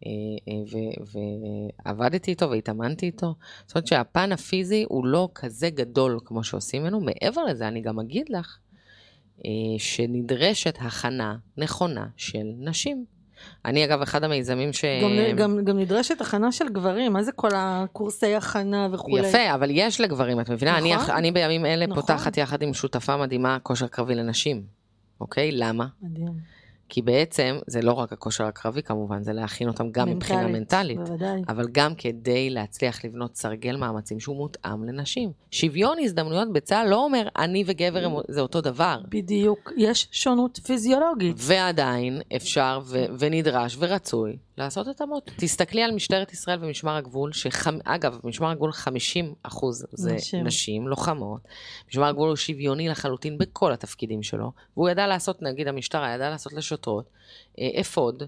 [0.07, 0.11] אה,
[0.49, 1.03] אה,
[1.85, 3.35] ועבדתי איתו והתאמנתי איתו.
[3.67, 7.01] זאת אומרת שהפן הפיזי הוא לא כזה גדול כמו שעושים ממנו.
[7.01, 8.59] מעבר לזה, אני גם אגיד לך
[9.45, 13.05] אה, שנדרשת הכנה נכונה של נשים.
[13.65, 14.85] אני אגב, אחד המיזמים ש...
[14.85, 19.29] גם, גם, גם נדרשת הכנה של גברים, מה זה כל הקורסי הכנה וכולי?
[19.29, 20.79] יפה, אבל יש לגברים, את מבינה?
[20.79, 21.15] אני, נכון.
[21.15, 22.01] אני בימים אלה נכון.
[22.01, 24.63] פותחת יחד עם שותפה מדהימה כושר קרבי לנשים,
[25.21, 25.53] אוקיי?
[25.53, 25.87] למה?
[26.03, 26.62] מדהים.
[26.95, 31.43] כי בעצם זה לא רק הכושר הקרבי כמובן, זה להכין אותם גם מבחינה מנטלית, בוודאי.
[31.49, 35.33] אבל גם כדי להצליח לבנות סרגל מאמצים שהוא מותאם לנשים.
[35.51, 39.01] שוויון הזדמנויות בצה"ל לא אומר אני וגבר הם- זה אותו דבר.
[39.09, 41.37] בדיוק, יש שונות פיזיולוגית.
[41.39, 45.31] ועדיין אפשר ו- ונדרש ורצוי לעשות התאמות.
[45.37, 50.47] תסתכלי על משטרת ישראל ומשמר הגבול, שאגב, משמר הגבול 50 אחוז זה נשים.
[50.47, 50.89] נשים.
[50.89, 51.41] לוחמות.
[51.89, 56.53] משמר הגבול הוא שוויוני לחלוטין בכל התפקידים שלו, והוא ידע לעשות, נגיד המשטרה ידעה לעשות
[56.53, 57.05] לשוטרות,
[57.59, 58.23] אה, אפוד,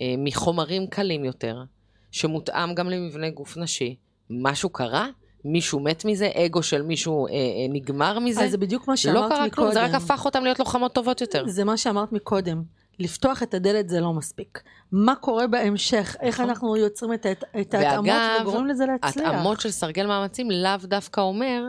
[0.00, 1.62] אה, מחומרים קלים יותר,
[2.10, 3.96] שמותאם גם למבנה גוף נשי.
[4.30, 5.06] משהו קרה?
[5.44, 6.30] מישהו מת מזה?
[6.34, 8.44] אגו של מישהו אה, אה, נגמר מזה?
[8.44, 9.50] אז זה בדיוק מה לא שאמרת קרה מקודם.
[9.50, 11.44] כלום, זה רק הפך אותם להיות לוחמות טובות יותר.
[11.48, 12.62] זה מה שאמרת מקודם.
[12.98, 14.62] לפתוח את הדלת זה לא מספיק.
[14.92, 16.16] מה קורה בהמשך?
[16.20, 16.48] איך נכון.
[16.48, 19.26] אנחנו יוצרים את, את, ההתאמות ואגב, וגורמים לזה להצליח?
[19.28, 21.64] התאמות של סרגל מאמצים לאו דווקא אומר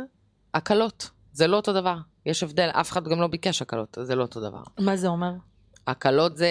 [0.53, 1.09] הקלות.
[1.33, 1.97] זה לא אותו דבר.
[2.25, 4.63] יש הבדל, אף אחד גם לא ביקש הקלות, זה לא אותו דבר.
[4.79, 5.31] מה זה אומר?
[5.87, 6.47] הקלות זה,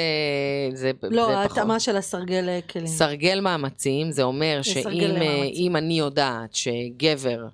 [0.73, 1.51] זה, לא, זה פחות.
[1.51, 2.87] ההתאמה של הסרגל אה, כלים.
[2.87, 5.23] סרגל מאמצים, זה אומר סרגל שאם.
[5.23, 7.49] אה, אם אני יודעת שגבר אה,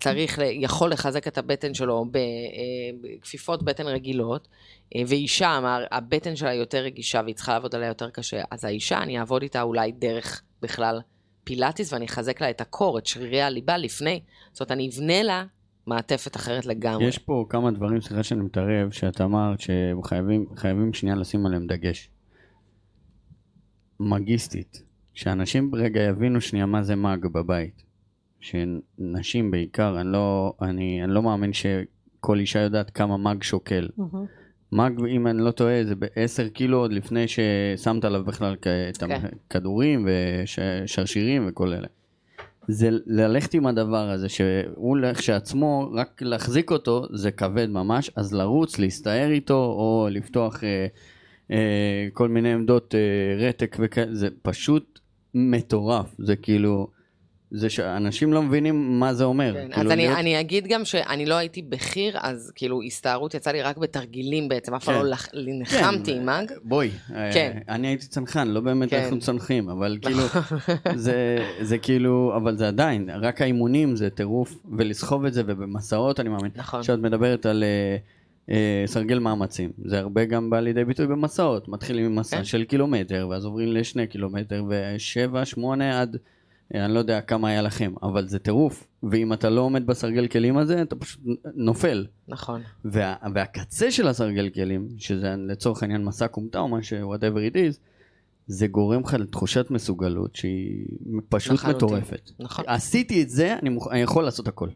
[0.00, 2.20] צריך, ל- יכול לחזק את הבטן שלו אה,
[3.00, 4.48] בכפיפות בטן רגילות,
[4.96, 9.18] אה, ואישה, הבטן שלה יותר רגישה והיא צריכה לעבוד עליה יותר קשה, אז האישה, אני
[9.18, 11.00] אעבוד איתה אולי דרך בכלל
[11.44, 14.20] פילאטיס ואני אחזק לה את הקור, את שרירי הליבה לפני.
[14.52, 15.44] זאת אומרת, אני אבנה לה
[15.86, 17.04] מעטפת אחרת לגמרי.
[17.04, 22.10] יש פה כמה דברים, סליחה שאני מתערב, שאת אמרת שחייבים חייבים שנייה לשים עליהם דגש.
[24.00, 24.82] מגיסטית,
[25.14, 27.85] שאנשים רגע יבינו שנייה מה זה מאג בבית.
[28.40, 33.88] שנשים בעיקר, אני לא, אני, אני לא מאמין שכל אישה יודעת כמה מאג שוקל.
[33.96, 34.26] מהמם.
[34.72, 38.54] מאג, אם אני לא טועה, זה ב-10 קילו עוד לפני ששמת עליו בכלל
[38.90, 39.20] את כן.
[39.48, 41.86] הכדורים ושרשירים וכל אלה.
[42.68, 48.78] זה ללכת עם הדבר הזה, שהוא לכשעצמו, רק להחזיק אותו זה כבד ממש, אז לרוץ,
[48.78, 50.86] להסתער איתו, או לפתוח אה,
[51.50, 55.00] אה, כל מיני עמדות אה, רתק וכאלה, זה פשוט
[55.34, 56.88] מטורף, זה כאילו,
[57.50, 59.54] זה שאנשים לא מבינים מה זה אומר.
[59.54, 63.34] כן, כאילו אז אני, להיות- אני אגיד גם שאני לא הייתי בכיר, אז כאילו הסתערות
[63.34, 65.00] יצא לי רק בתרגילים בעצם, אף פעם כן.
[65.02, 66.52] לא לח- נלחמתי כן, עם מאג.
[66.64, 67.52] בואי, כן.
[67.68, 69.02] אה, אני הייתי צנחן, לא באמת כן.
[69.02, 70.22] אנחנו צנחים, אבל כאילו,
[70.94, 76.28] זה, זה כאילו, אבל זה עדיין, רק האימונים זה טירוף, ולסחוב את זה, ובמסעות אני
[76.28, 76.82] מאמין, נכון.
[76.82, 77.96] שאת מדברת על אה,
[78.54, 82.44] אה, סרגל מאמצים, זה הרבה גם בא לידי ביטוי במסעות, מתחילים עם מסע כן.
[82.44, 86.20] של קילומטר, ואז עוברים לשני קילומטר, ושבע, שמונה עד, אה,
[86.74, 90.56] אני לא יודע כמה היה לכם, אבל זה טירוף, ואם אתה לא עומד בסרגל כלים
[90.58, 91.20] הזה, אתה פשוט
[91.54, 92.06] נופל.
[92.28, 92.62] נכון.
[92.84, 97.56] וה, והקצה של הסרגל כלים, שזה לצורך העניין מסע כומתה או מה ש- whatever it
[97.56, 97.78] is,
[98.46, 100.86] זה גורם לך לתחושת מסוגלות שהיא
[101.28, 101.76] פשוט לחלוטין.
[101.88, 102.30] מטורפת.
[102.38, 102.64] נכון.
[102.68, 103.88] עשיתי את זה, אני, מוכ...
[103.92, 104.68] אני יכול לעשות הכל.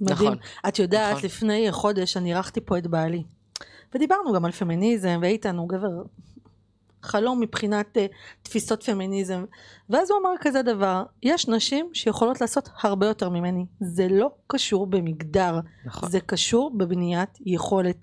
[0.00, 0.16] מדהים.
[0.16, 0.36] נכון.
[0.68, 1.24] את יודעת, נכון.
[1.26, 3.22] לפני חודש אני אירחתי פה את בעלי.
[3.94, 6.02] ודיברנו גם על פמיניזם, ואיתן הוא גבר
[7.02, 8.00] חלום מבחינת uh,
[8.42, 9.44] תפיסות פמיניזם.
[9.90, 13.66] ואז הוא אמר כזה דבר, יש נשים שיכולות לעשות הרבה יותר ממני.
[13.80, 16.10] זה לא קשור במגדר, נכון.
[16.10, 17.96] זה קשור בבניית יכולת.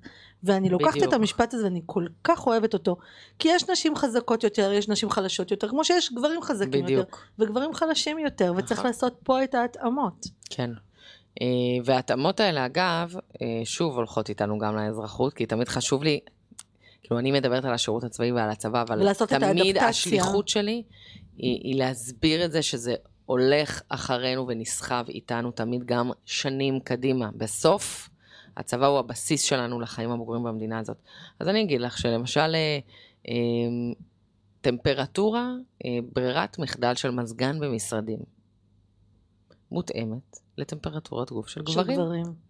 [0.44, 1.08] ואני לוקחת בדיוק.
[1.08, 2.98] את המשפט הזה ואני כל כך אוהבת אותו.
[3.40, 7.28] כי יש נשים חזקות יותר, יש נשים חלשות יותר, כמו שיש גברים חזקים יותר, בדיוק.
[7.40, 8.90] וגברים חלשים יותר, וצריך נכון.
[8.90, 10.28] לעשות פה את ההתאמות.
[10.50, 10.70] כן.
[11.42, 11.48] אה,
[11.86, 16.20] וההתאמות האלה, אגב, אה, שוב הולכות איתנו גם לאזרחות, כי תמיד חשוב לי,
[17.08, 19.78] כאילו, אני מדברת על השירות הצבאי ועל הצבא, אבל תמיד.
[19.78, 20.84] השליחות שלי
[21.38, 22.96] היא, היא להסביר את זה שזה
[23.26, 27.30] הולך אחרינו ונסחב איתנו תמיד גם שנים קדימה.
[27.38, 28.10] בסוף,
[28.58, 30.98] הצבא הוא הבסיס שלנו לחיים הבוגרים במדינה הזאת.
[31.40, 32.80] אז אני אגיד לך שלמשל, אה,
[33.28, 33.34] אה,
[34.62, 35.52] טמפרטורה,
[35.86, 38.20] אה, ברירת מחדל של מזגן במשרדים,
[39.72, 42.47] מותאמת לטמפרטורת גוף של של גברים.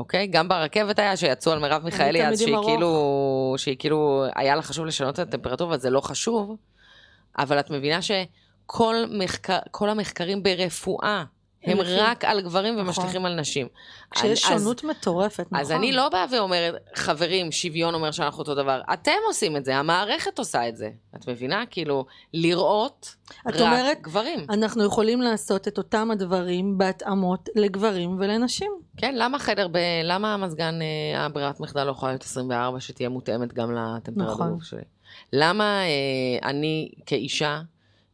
[0.00, 0.26] אוקיי?
[0.26, 2.56] גם ברכבת היה שיצאו על מרב מיכאלי אז שהיא.
[2.64, 6.56] כאילו, שהיא כאילו, היה לה חשוב לשנות את הטמפרטורה, וזה לא חשוב,
[7.38, 11.24] אבל את מבינה שכל מחקר, כל המחקרים ברפואה
[11.64, 12.86] הם רק על גברים נכון.
[12.86, 13.66] ומשליכים על נשים.
[14.10, 15.58] כשיש שונות מטורפת, נכון?
[15.58, 18.80] אז אני לא באה ואומרת, חברים, שוויון אומר שאנחנו אותו דבר.
[18.92, 20.90] אתם עושים את זה, המערכת עושה את זה.
[21.16, 21.64] את מבינה?
[21.70, 22.04] כאילו,
[22.34, 24.46] לראות רק אומרת, גברים.
[24.48, 28.72] אנחנו יכולים לעשות את אותם הדברים בהתאמות לגברים ולנשים.
[28.96, 29.78] כן, למה חדר, ב...
[30.04, 34.60] למה המזגן, אה, הברירת מחדל לא יכולה להיות 24, שתהיה מותאמת גם לטמפרטורה נכון.
[34.60, 34.82] שלי?
[35.32, 37.60] למה אה, אני כאישה,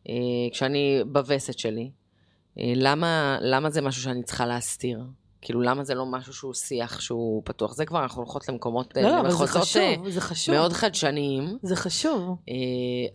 [0.09, 0.14] אה,
[0.53, 1.90] כשאני בווסת שלי,
[2.57, 5.00] למה, למה זה משהו שאני צריכה להסתיר?
[5.40, 7.74] כאילו, למה זה לא משהו שהוא שיח שהוא פתוח?
[7.74, 10.54] זה כבר, אנחנו הולכות למקומות, אה, לא, לא, זה למחוזות אה, חשוב, זה חשוב.
[10.54, 11.59] מאוד חדשניים.
[11.62, 12.28] זה חשוב.
[12.48, 12.54] אה,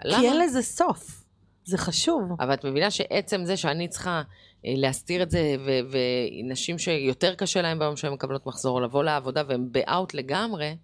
[0.02, 0.24] כי למה?
[0.24, 1.24] אין לזה סוף.
[1.66, 2.22] זה חשוב.
[2.40, 4.22] אבל את מבינה שעצם זה שאני צריכה
[4.66, 5.98] אה, להסתיר את זה, ו-
[6.44, 10.76] ונשים שיותר קשה להן ביום שהן מקבלות מחזור, לבוא לעבודה והן באאוט לגמרי,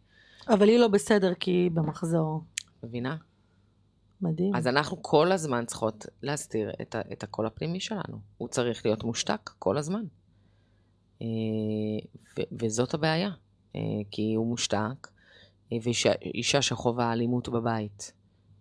[0.50, 2.44] אבל היא לא בסדר כי היא במחזור.
[2.84, 3.16] מבינה?
[4.22, 4.56] מדהים.
[4.56, 8.20] אז אנחנו כל הזמן צריכות להסתיר את, ה- את הקול הפנימי שלנו.
[8.38, 10.04] הוא צריך להיות מושתק כל הזמן.
[11.22, 11.28] אה,
[12.40, 13.30] ו- וזאת הבעיה,
[13.76, 15.08] אה, כי הוא מושתק,
[15.72, 18.14] אה, ואישה אישה שחווה אלימות בבית,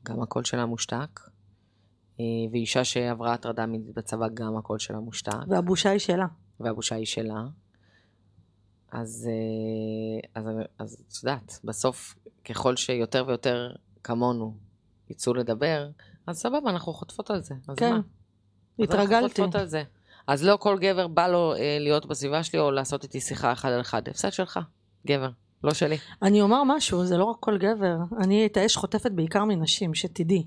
[0.02, 1.20] גם הקול שלה מושתק,
[2.52, 5.32] ואישה שעברה הטרדה מינית בצבא, גם הקול שלה מושתק.
[5.48, 6.26] והבושה היא שלה.
[6.60, 7.44] והבושה היא שלה.
[8.92, 9.28] אז,
[10.34, 10.44] אז,
[10.78, 14.56] אז את יודעת, בסוף, ככל שיותר ויותר כמונו
[15.10, 15.88] יצאו לדבר,
[16.26, 17.54] אז סבבה, אנחנו חוטפות על זה.
[17.68, 17.90] אז כן.
[17.90, 17.96] מה?
[17.96, 18.02] אז
[18.80, 19.42] אנחנו התרגלתי.
[19.42, 19.82] חוטפות על זה.
[20.26, 23.70] אז לא כל גבר בא לו אה, להיות בסביבה שלי או לעשות איתי שיחה אחד
[23.70, 24.08] על אחד.
[24.08, 24.60] הפסד שלך,
[25.06, 25.28] גבר,
[25.64, 25.96] לא שלי.
[26.22, 27.96] אני אומר משהו, זה לא רק כל גבר.
[28.20, 30.46] אני את האש חוטפת בעיקר מנשים, שתדעי.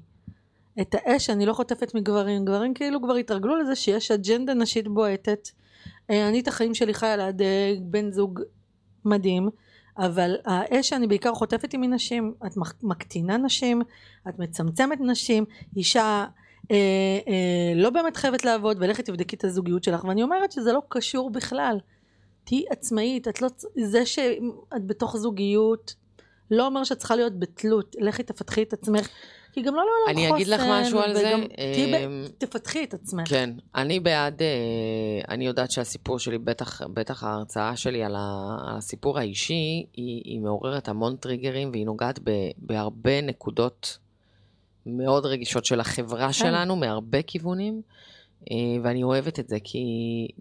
[0.81, 2.45] את האש אני לא חוטפת מגברים.
[2.45, 5.49] גברים כאילו כבר התרגלו לזה שיש אג'נדה נשית בועטת.
[6.09, 8.39] אה, אני את החיים שלי חיה ליד אה, בן זוג
[9.05, 9.49] מדהים,
[9.97, 12.33] אבל האש שאני בעיקר חוטפת היא מנשים.
[12.45, 13.81] את מק- מקטינה נשים,
[14.29, 15.45] את מצמצמת נשים,
[15.77, 16.25] אישה
[16.71, 16.75] אה,
[17.27, 20.03] אה, לא באמת חייבת לעבוד, ולכי תבדקי את הזוגיות שלך.
[20.03, 21.77] ואני אומרת שזה לא קשור בכלל.
[22.43, 23.49] תהיי עצמאית, את לא,
[23.85, 25.95] זה שאת בתוך זוגיות
[26.51, 29.09] לא אומר שאת צריכה להיות בתלות, לכי תפתחי את עצמך,
[29.51, 32.25] כי גם לא לעולם חוסן, אני אגיד לך משהו על זה, אמ.
[32.37, 33.29] תפתחי את עצמך.
[33.29, 34.47] כן, אני בעד, אה,
[35.29, 41.15] אני יודעת שהסיפור שלי, בטח, בטח ההרצאה שלי על, הסיפור האישי, היא, היא מעוררת המון
[41.15, 43.97] טריגרים והיא נוגעת ב, בהרבה נקודות
[44.85, 47.81] מאוד רגישות של החברה שלנו, מהרבה כיוונים,
[48.51, 49.79] אה, ואני אוהבת את זה, כי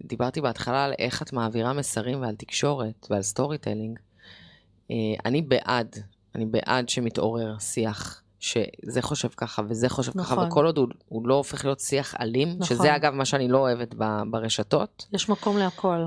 [0.05, 3.99] דיברתי בהתחלה על איך את מעבירה מסרים ועל תקשורת ועל storytelling.
[4.91, 4.95] אה,
[5.25, 5.95] אני בעד,
[6.35, 8.23] אני בעד שמתעורר שיח.
[8.39, 10.47] שזה חושב ככה וזה חושב ככה, נכון.
[10.47, 12.77] וכל עוד הוא, הוא לא הופך להיות שיח אלים, נכון.
[12.77, 16.05] שזה אגב מה שאני לא אוהבת ב, ברשתות, יש מקום להכל.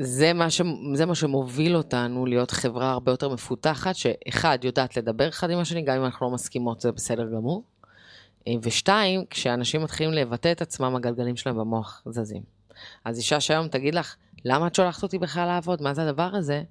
[0.00, 0.60] זה מה, ש,
[0.94, 5.82] זה מה שמוביל אותנו להיות חברה הרבה יותר מפותחת, שאחד, יודעת לדבר אחד עם השני,
[5.82, 7.64] גם אם אנחנו לא מסכימות, זה בסדר גמור.
[8.48, 12.42] אה, ושתיים, כשאנשים מתחילים לבטא את עצמם, הגלגלים שלהם במוח זזים.
[13.04, 15.82] אז אישה שהיום תגיד לך, למה את שולחת אותי בכלל לעבוד?
[15.82, 16.62] מה זה הדבר הזה?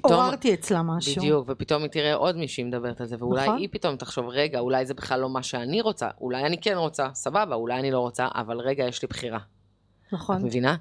[0.00, 0.12] פתאום...
[0.12, 1.22] עוררתי אצלה משהו.
[1.22, 3.58] בדיוק, ופתאום היא תראה עוד מישהי מדברת על זה, ואולי נכון.
[3.58, 7.08] היא פתאום תחשוב, רגע, אולי זה בכלל לא מה שאני רוצה, אולי אני כן רוצה,
[7.14, 9.38] סבבה, אולי אני לא רוצה, אבל רגע, יש לי בחירה.
[9.38, 10.44] את נכון.
[10.44, 10.76] מבינה?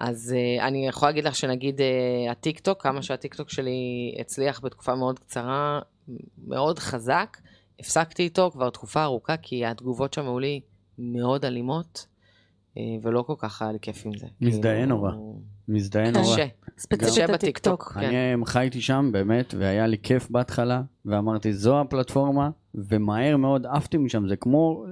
[0.00, 5.18] אז אה, אני יכולה להגיד לך שנגיד אה, הטיקטוק, כמה שהטיקטוק שלי הצליח בתקופה מאוד
[5.18, 5.80] קצרה,
[6.46, 7.36] מאוד חזק,
[7.80, 10.60] הפסקתי איתו כבר תקופה ארוכה, כי התגובות שם היו לי
[10.98, 12.06] מאוד אלימות,
[12.74, 14.26] אה, ולא כל כך היה לי כיף עם זה.
[14.40, 15.10] מזדהה כאילו, נורא.
[15.68, 16.10] מזדהה.
[16.10, 16.24] נורא.
[16.24, 16.46] קשה,
[16.78, 17.92] ספציפית הטיקטוק.
[17.94, 18.00] כן.
[18.00, 23.96] אני אה, חייתי שם באמת, והיה לי כיף בהתחלה, ואמרתי, זו הפלטפורמה, ומהר מאוד עפתי
[23.96, 24.84] משם, זה כמו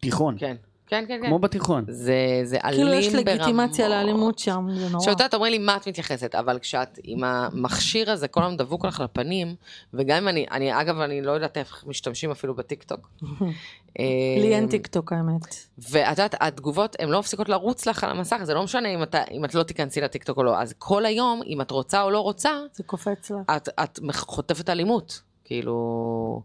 [0.00, 0.56] תיכון, כן,
[0.90, 1.28] כן, כן, כן.
[1.28, 1.84] כמו בתיכון.
[1.88, 4.04] זה, זה אלים כאילו יש לגיטימציה ברמות.
[4.04, 4.96] לאלימות שם, זה נורא.
[4.96, 6.34] עכשיו, את יודעת, אומרים לי, מה את מתייחסת?
[6.34, 9.54] אבל כשאת עם המכשיר הזה, כל הזמן דבוק לך לפנים,
[9.94, 13.10] וגם אם אני, אני, אגב, אני לא יודעת איך משתמשים אפילו בטיקטוק.
[13.98, 15.56] לי אין אה, טיקטוק האמת.
[15.90, 19.22] ואת יודעת, התגובות, הן לא מפסיקות לרוץ לך על המסך, זה לא משנה אם, אתה,
[19.30, 20.60] אם את לא תיכנסי לטיקטוק או לא.
[20.60, 23.56] אז כל היום, אם את רוצה או לא רוצה, זה קופץ לה.
[23.56, 25.20] את, את חוטפת אלימות.
[25.44, 26.42] כאילו...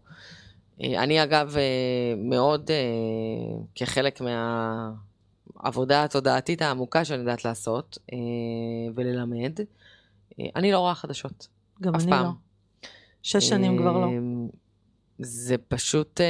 [0.82, 1.62] אה, אני אגב אה,
[2.16, 2.76] מאוד, אה,
[3.74, 7.98] כחלק מהעבודה התודעתית העמוקה שאני יודעת לעשות
[8.94, 9.52] וללמד,
[10.56, 11.48] אני לא רואה חדשות.
[11.82, 12.24] גם אני פעם.
[12.24, 12.30] לא.
[13.22, 14.06] שש שנים כבר לא.
[14.06, 14.18] אה,
[15.18, 16.20] זה פשוט,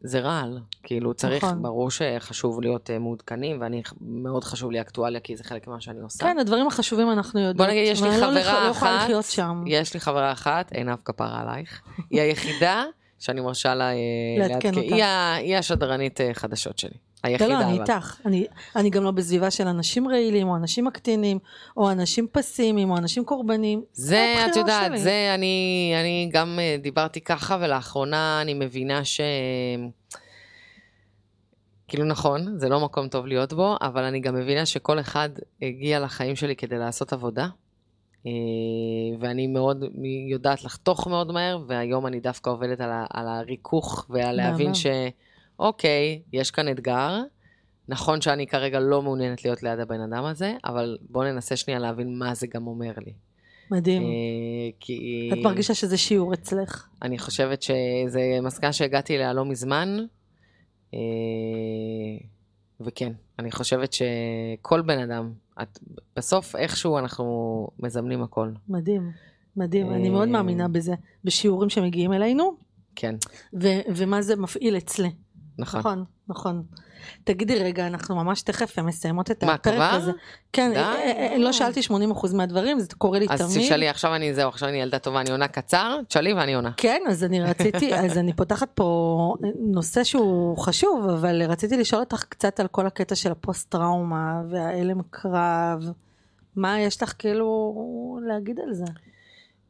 [0.00, 0.58] זה רעל.
[0.82, 1.62] כאילו צריך, נכון.
[1.62, 6.24] ברור שחשוב להיות מעודכנים, ואני, מאוד חשוב לי אקטואליה, כי זה חלק ממה שאני עושה.
[6.24, 7.56] כן, הדברים החשובים אנחנו יודעות.
[7.56, 9.64] בוא נגיד, יש לי לא חברה לא אחת, שם.
[9.66, 12.84] יש לי חברה אחת, עינב כפרה עלייך, היא היחידה
[13.18, 13.94] שאני מרשה לה אה,
[14.38, 14.92] לעדכן אותך.
[14.92, 15.04] היא,
[15.38, 16.90] היא השדרנית אה, חדשות שלי.
[17.24, 17.48] לא, היחידה.
[17.48, 17.80] לא, אני אבל.
[17.80, 18.16] איתך.
[18.26, 18.46] אני-
[18.76, 21.38] אני גם לא בסביבה של אנשים רעילים, או אנשים מקטינים,
[21.76, 23.82] או אנשים פסימיים, או אנשים קורבנים.
[23.92, 24.98] זה, את יודעת, שלי.
[24.98, 29.20] זה אני, אני גם אה, דיברתי ככה, ולאחרונה אני מבינה ש...
[31.88, 35.28] כאילו נכון, זה לא מקום טוב להיות בו, אבל אני גם מבינה שכל אחד
[35.62, 37.46] הגיע לחיים שלי כדי לעשות עבודה.
[38.28, 39.84] אה, ואני מאוד
[40.30, 44.74] יודעת לחתוך מאוד מהר, והיום אני דווקא עובדת על, ה, על הריכוך ועל להבין מהמם.
[45.56, 47.22] שאוקיי, יש כאן אתגר.
[47.88, 52.18] נכון שאני כרגע לא מעוניינת להיות ליד הבן אדם הזה, אבל בואו ננסה שנייה להבין
[52.18, 53.12] מה זה גם אומר לי.
[53.70, 54.02] מדהים.
[54.02, 54.08] אה,
[54.80, 55.30] כי...
[55.32, 56.88] את מרגישה שזה שיעור אצלך.
[57.02, 59.96] אני חושבת שזה מסקנה שהגעתי אליה לא מזמן,
[60.94, 60.98] אה,
[62.80, 65.32] וכן, אני חושבת שכל בן אדם,
[65.62, 65.78] את,
[66.16, 69.12] בסוף איכשהו אנחנו מזמנים הכל, מדהים.
[69.56, 69.90] מדהים.
[69.90, 70.94] אה, אני מאוד מאמינה בזה.
[71.24, 72.56] בשיעורים שמגיעים אלינו,
[72.96, 73.14] כן,
[73.60, 75.10] ו- ומה זה מפעיל אצלי.
[75.58, 75.80] נכון.
[75.80, 76.62] נכון, נכון.
[77.24, 79.84] תגידי רגע, אנחנו ממש תכף מסיימות את מה, הפרק כבר?
[79.84, 80.12] הזה.
[80.52, 80.78] כן, די.
[80.78, 83.66] אה, אה, לא שאלתי 80% מהדברים, זה קורה לי אז תמיד.
[83.66, 86.70] תשאלי, עכשיו אני, זהו, עכשיו אני ילדה טובה, אני עונה קצר, תשאלי ואני עונה.
[86.76, 92.24] כן, אז אני רציתי, אז אני פותחת פה נושא שהוא חשוב, אבל רציתי לשאול אותך
[92.28, 95.92] קצת על כל הקטע של הפוסט-טראומה וההלם קרב.
[96.56, 97.74] מה יש לך כאילו
[98.28, 98.84] להגיד על זה?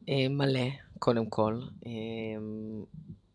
[0.09, 0.67] אה, מלא,
[0.99, 1.59] קודם כל.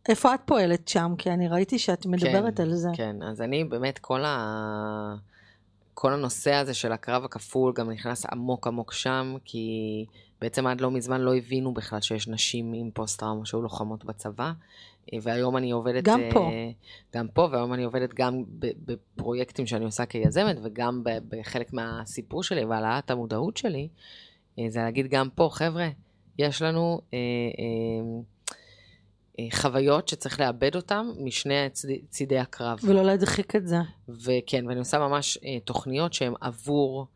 [0.09, 1.15] איפה את פועלת שם?
[1.19, 2.89] כי אני ראיתי שאת מדברת על זה.
[2.95, 5.15] כן, אז אני באמת, כל, ה...
[5.95, 10.05] כל הנושא הזה של הקרב הכפול גם נכנס עמוק עמוק שם, כי
[10.41, 14.53] בעצם עד לא מזמן לא הבינו בכלל שיש נשים עם פוסט-טראומה שהיו לוחמות בצבא,
[15.13, 16.05] אה, והיום אני עובדת...
[16.05, 16.41] גם פה.
[16.41, 16.71] אה,
[17.15, 23.11] גם פה, והיום אני עובדת גם בפרויקטים שאני עושה כיזמת, וגם בחלק מהסיפור שלי והעלאת
[23.11, 23.89] המודעות שלי,
[24.59, 25.89] אה, זה להגיד גם פה, חבר'ה,
[26.39, 27.19] יש לנו אה,
[27.59, 28.21] אה,
[29.53, 32.79] חוויות שצריך לאבד אותן משני הצד- צידי הקרב.
[32.83, 33.77] ולא להדחיק את זה.
[34.09, 37.14] וכן, ואני עושה ממש אה, תוכניות שהן עבור, אה,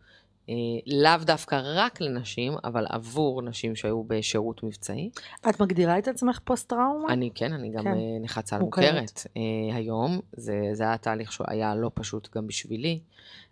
[0.87, 5.11] לאו דווקא רק לנשים, אבל עבור נשים שהיו בשירות מבצעי.
[5.49, 7.13] את מגדירה את עצמך פוסט-טראומה?
[7.13, 7.95] אני כן, אני גם כן.
[7.95, 7.99] כן.
[8.23, 9.27] נכה צה"ל מוכרת.
[9.37, 13.01] אה, היום, זה, זה היה תהליך שהיה לא פשוט גם בשבילי.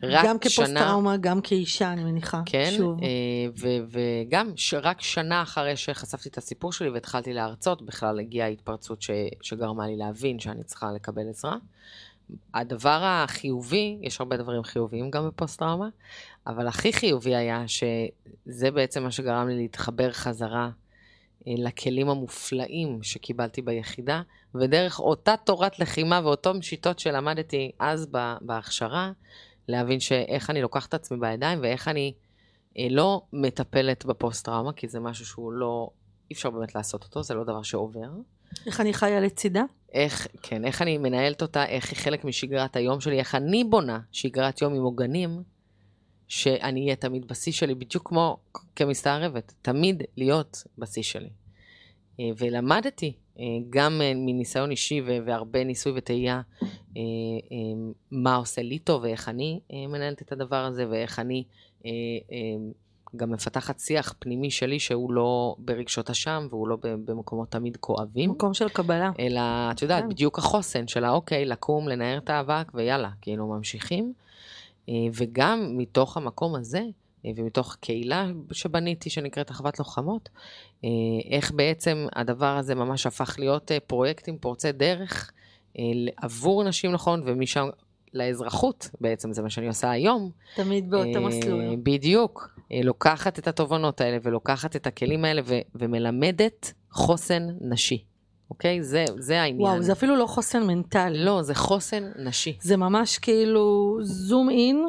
[0.03, 2.42] רק גם שנה, כפוסט-טראומה, גם כאישה, אני מניחה.
[2.47, 3.01] כן, שוב.
[3.03, 3.09] אה,
[3.88, 9.11] וגם ש- רק שנה אחרי שחשפתי את הסיפור שלי והתחלתי להרצות, בכלל הגיעה התפרצות ש-
[9.42, 11.57] שגרמה לי להבין שאני צריכה לקבל עזרה.
[12.55, 15.89] הדבר החיובי, יש הרבה דברים חיוביים גם בפוסט-טראומה,
[16.47, 20.70] אבל הכי חיובי היה שזה בעצם מה שגרם לי להתחבר חזרה
[21.49, 24.22] אה, לכלים המופלאים שקיבלתי ביחידה,
[24.55, 28.07] ודרך אותה תורת לחימה ואותן שיטות שלמדתי אז
[28.41, 29.12] בהכשרה,
[29.68, 32.12] להבין שאיך אני לוקחת את עצמי בידיים ואיך אני
[32.79, 35.91] אה, לא מטפלת בפוסט-טראומה, כי זה משהו שהוא לא,
[36.31, 38.09] אי אפשר באמת לעשות אותו, זה לא דבר שעובר.
[38.66, 39.62] איך אני חיה לצידה?
[39.92, 44.01] איך, כן, איך אני מנהלת אותה, איך היא חלק משגרת היום שלי, איך אני בונה
[44.12, 45.42] שגרת יום עם עוגנים,
[46.28, 48.36] שאני אהיה תמיד בשיא שלי, בדיוק כמו
[48.76, 51.28] כמסתערבת, תמיד להיות בשיא שלי.
[52.20, 56.40] אה, ולמדתי, אה, גם אה, מניסיון אישי והרבה ניסוי וטעייה,
[58.11, 61.44] מה עושה לי טוב ואיך אני מנהלת את הדבר הזה, ואיך אני
[63.17, 68.31] גם מפתחת שיח פנימי שלי שהוא לא ברגשות אשם והוא לא במקומות תמיד כואבים.
[68.31, 69.11] מקום של קבלה.
[69.19, 69.41] אלא,
[69.71, 70.09] את יודעת, כן.
[70.09, 74.12] בדיוק החוסן שלה, אוקיי, לקום, לנער את האבק, ויאללה, כאילו ממשיכים.
[74.89, 76.83] אה, וגם מתוך המקום הזה,
[77.27, 80.29] אה, ומתוך קהילה שבניתי, שנקראת אחוות לוחמות,
[80.85, 80.89] אה,
[81.31, 85.33] איך בעצם הדבר הזה ממש הפך להיות פרויקטים פורצי דרך
[86.17, 87.69] עבור נשים נכון, ומשם
[88.14, 90.30] לאזרחות, בעצם זה מה שאני עושה היום.
[90.57, 91.76] תמיד באותו אה, מסלול.
[91.82, 92.50] בדיוק.
[92.72, 98.04] אה, לוקחת את התובנות האלה ולוקחת את הכלים האלה ו- ומלמדת חוסן נשי.
[98.50, 98.82] אוקיי?
[98.82, 99.62] זה, זה העניין.
[99.62, 101.24] וואו, זה אפילו לא חוסן מנטלי.
[101.24, 102.57] לא, זה חוסן נשי.
[102.61, 104.86] זה ממש כאילו זום אין,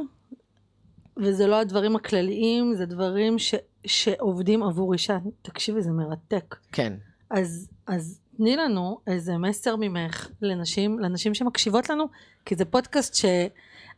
[1.18, 3.56] וזה לא הדברים הכלליים, זה דברים ש,
[3.86, 5.18] שעובדים עבור אישה.
[5.42, 6.56] תקשיבי, זה מרתק.
[6.72, 6.94] כן.
[7.30, 12.06] אז, אז תני לנו איזה מסר ממך לנשים, לנשים שמקשיבות לנו,
[12.46, 13.26] כי זה פודקאסט ש...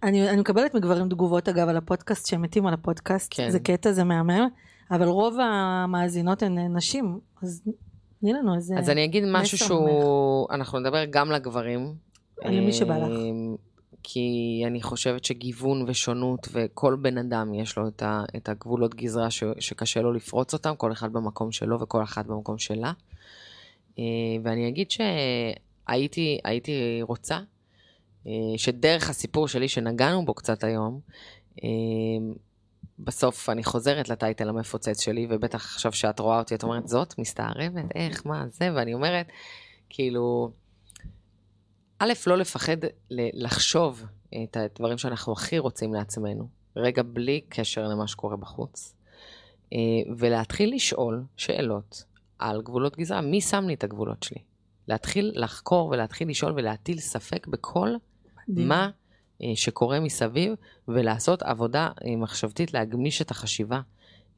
[0.04, 3.50] אני, אני מקבלת מגברים תגובות אגב על הפודקאסט שהם מתים על הפודקאסט, כן.
[3.50, 4.48] זה קטע, זה מהמם,
[4.92, 7.62] אבל רוב המאזינות הן נשים, אז
[8.20, 8.76] תני לנו איזה...
[8.78, 10.48] אז אני אגיד משהו מסר שהוא...
[10.52, 11.94] אנחנו נדבר גם לגברים.
[12.46, 13.10] למי שבא לך.
[13.10, 13.56] אה,
[14.04, 19.32] כי אני חושבת שגיוון ושונות, וכל בן אדם יש לו את, ה, את הגבולות גזרה
[19.32, 22.92] ש, שקשה לו לפרוץ אותם, כל אחד במקום שלו וכל אחת במקום שלה.
[24.00, 27.39] אה, ואני אגיד שהייתי הייתי רוצה
[28.28, 31.00] אה, שדרך הסיפור שלי שנגענו בו קצת היום,
[31.64, 31.70] אה,
[33.00, 37.86] בסוף אני חוזרת לטייטל המפוצץ שלי, ובטח עכשיו שאת רואה אותי, את אומרת, זאת מסתערבת?
[37.95, 38.70] איך, מה, זה?
[38.76, 39.28] ואני אומרת,
[39.89, 40.52] כאילו,
[42.00, 42.78] א', לא לפחד
[43.12, 44.06] לחשוב
[44.43, 48.95] את הדברים שאנחנו הכי רוצים לעצמנו, רגע בלי קשר למה שקורה בחוץ,
[50.18, 52.04] ולהתחיל לשאול שאלות
[52.40, 53.22] על גבולות גזרה.
[53.22, 54.42] מי שם לי את הגבולות שלי?
[54.88, 57.90] להתחיל לחקור ולהתחיל לשאול ולהטיל ספק בכל
[58.48, 58.68] מדהים.
[58.68, 58.90] מה
[59.44, 60.54] אה, שקורה מסביב,
[60.88, 63.82] ולעשות עבודה אה, מחשבתית, להגמיש את החשיבה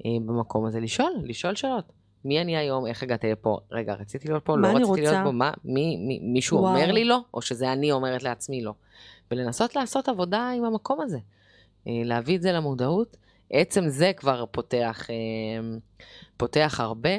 [0.05, 0.79] אה, במקום הזה.
[0.79, 1.91] לשאול, לשאול שאלות.
[2.25, 3.59] מי אני היום, איך הגעתי לפה?
[3.71, 5.23] רגע, רציתי להיות פה, לא רציתי להיות רוצה?
[5.23, 6.75] פה, מה, מי, מי, מישהו וואו.
[6.75, 8.73] אומר לי לא, או שזה אני אומרת לעצמי לא.
[9.31, 11.19] ולנסות לעשות עבודה עם המקום הזה.
[11.85, 13.17] להביא את זה למודעות.
[13.49, 15.07] עצם זה כבר פותח,
[16.37, 17.09] פותח הרבה.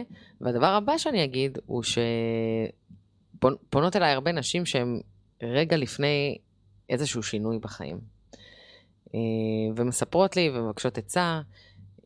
[0.42, 1.82] והדבר הבא שאני אגיד הוא
[3.42, 5.00] שפונות אליי הרבה נשים שהן
[5.42, 6.38] רגע לפני
[6.88, 8.00] איזשהו שינוי בחיים.
[9.14, 9.20] אה,
[9.76, 11.40] ומספרות לי ומבקשות עצה,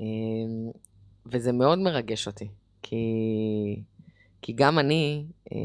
[0.00, 0.06] אה,
[1.26, 2.48] וזה מאוד מרגש אותי,
[2.82, 2.96] כי,
[4.42, 5.58] כי גם אני, אה,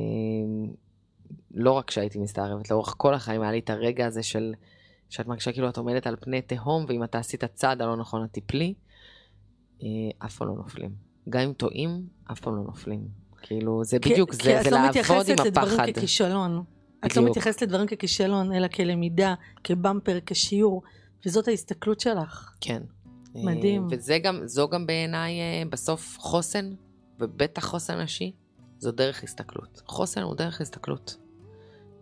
[1.53, 4.53] לא רק כשהייתי מסתערבת, לאורך כל החיים היה לי את הרגע הזה של,
[5.09, 8.33] שאת מרגישה כאילו את עומדת על פני תהום, ואם אתה עשית צעד הלא נכון, את
[8.33, 8.73] תיפלי,
[9.83, 9.87] אה,
[10.25, 11.10] אף פעם לא נופלים.
[11.29, 13.07] גם אם טועים, אף פעם לא נופלים.
[13.41, 15.91] כאילו, זה כי- בדיוק כי זה, את זה לא לעבוד מתייחסת עם לדברים הפחד.
[15.91, 16.63] ככישלון.
[17.05, 17.37] את לא בדיוק.
[17.37, 20.81] מתייחסת לדברים ככישלון, אלא כלמידה, כבמפר, כשיעור,
[21.25, 22.53] וזאת ההסתכלות שלך.
[22.61, 22.83] כן.
[23.35, 23.81] מדהים.
[23.83, 26.73] אה, וזה גם, זו גם בעיניי אה, בסוף חוסן,
[27.19, 28.31] ובטח חוסן נשי,
[28.79, 29.81] זו דרך הסתכלות.
[29.87, 31.17] חוסן הוא דרך הסתכלות.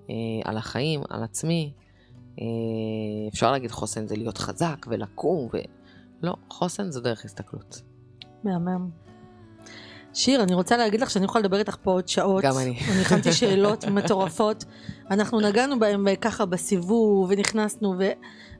[0.09, 1.74] אה, על החיים, על עצמי.
[3.34, 5.57] אפשר להגיד חוסן זה להיות חזק ולקום, ו...
[6.22, 7.82] לא, חוסן זו דרך הסתכלות.
[8.43, 8.89] מהמם.
[10.14, 12.43] שיר, אני רוצה להגיד לך שאני יכולה לדבר איתך פה עוד שעות.
[12.43, 12.80] גם אני.
[12.91, 14.66] אני הכנתי שאלות מטורפות.
[15.12, 18.03] אנחנו נגענו בהם ככה בסיבוב, ונכנסנו, ו...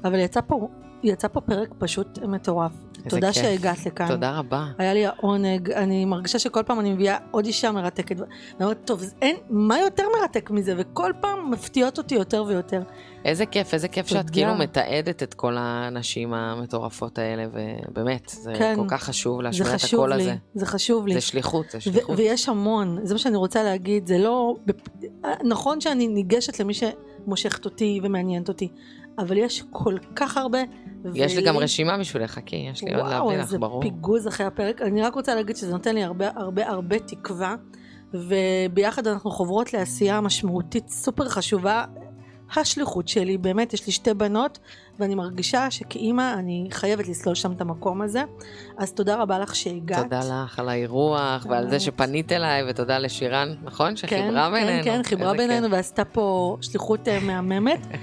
[0.04, 0.68] אבל יצא פה,
[1.04, 2.72] יצא פה פרק פשוט מטורף.
[3.10, 3.44] תודה כיף.
[3.44, 4.08] שהגעת לכאן.
[4.08, 4.68] תודה רבה.
[4.78, 8.20] היה לי העונג, אני מרגישה שכל פעם אני מביאה עוד אישה מרתקת.
[8.20, 8.30] ואני
[8.62, 10.74] אומרת, טוב, אין, מה יותר מרתק מזה?
[10.78, 12.82] וכל פעם מפתיעות אותי יותר ויותר.
[13.26, 14.34] איזה כיף, איזה כיף שאת תודה.
[14.34, 17.46] כאילו מתעדת את כל הנשים המטורפות האלה,
[17.88, 18.74] ובאמת, זה כן.
[18.76, 20.36] כל כך חשוב להשמיע את הקול הזה.
[20.54, 21.14] זה חשוב לי.
[21.14, 22.20] זה שליחות, זה שליחות.
[22.20, 24.56] ויש המון, זה מה שאני רוצה להגיד, זה לא...
[25.44, 28.72] נכון שאני ניגשת למי שמושכת אותי ומעניינת אותי,
[29.20, 30.60] אבל יש כל כך הרבה.
[31.14, 33.82] יש לי גם רשימה בשבילך, חכי, יש לי עוד וואו, להביא לך, איזה ברור.
[33.82, 34.82] פיגוז אחרי הפרק.
[34.82, 37.56] אני רק רוצה להגיד שזה נותן לי הרבה הרבה הרבה תקווה,
[38.14, 41.86] וביחד אנחנו חוברות לעשייה משמעותית סופר חשובה.
[42.56, 44.60] השליחות שלי, באמת, יש לי שתי בנות,
[45.00, 48.24] ואני מרגישה שכאימא אני חייבת לסלול שם את המקום הזה.
[48.78, 50.04] אז תודה רבה לך שהגעת.
[50.04, 51.80] תודה לך על האירוח ועל זה.
[51.80, 53.96] שפנית אליי, ותודה לשירן, נכון?
[53.96, 54.84] שחיברה בינינו.
[54.84, 57.88] כן, כן, חיברה איזה בינינו ועשתה פה שליחות אה, מהממת.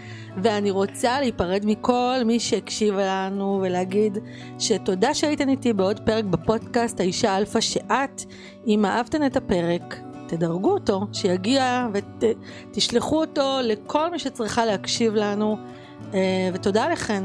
[0.42, 4.18] ואני רוצה להיפרד מכל מי שהקשיב לנו ולהגיד
[4.58, 8.22] שתודה שהייתן איתי בעוד פרק בפודקאסט האישה אלפא שאת.
[8.66, 15.56] אם אהבתן את הפרק, תדרגו אותו, שיגיע ותשלחו אותו לכל מי שצריכה להקשיב לנו.
[16.14, 17.24] אה, ותודה לכן.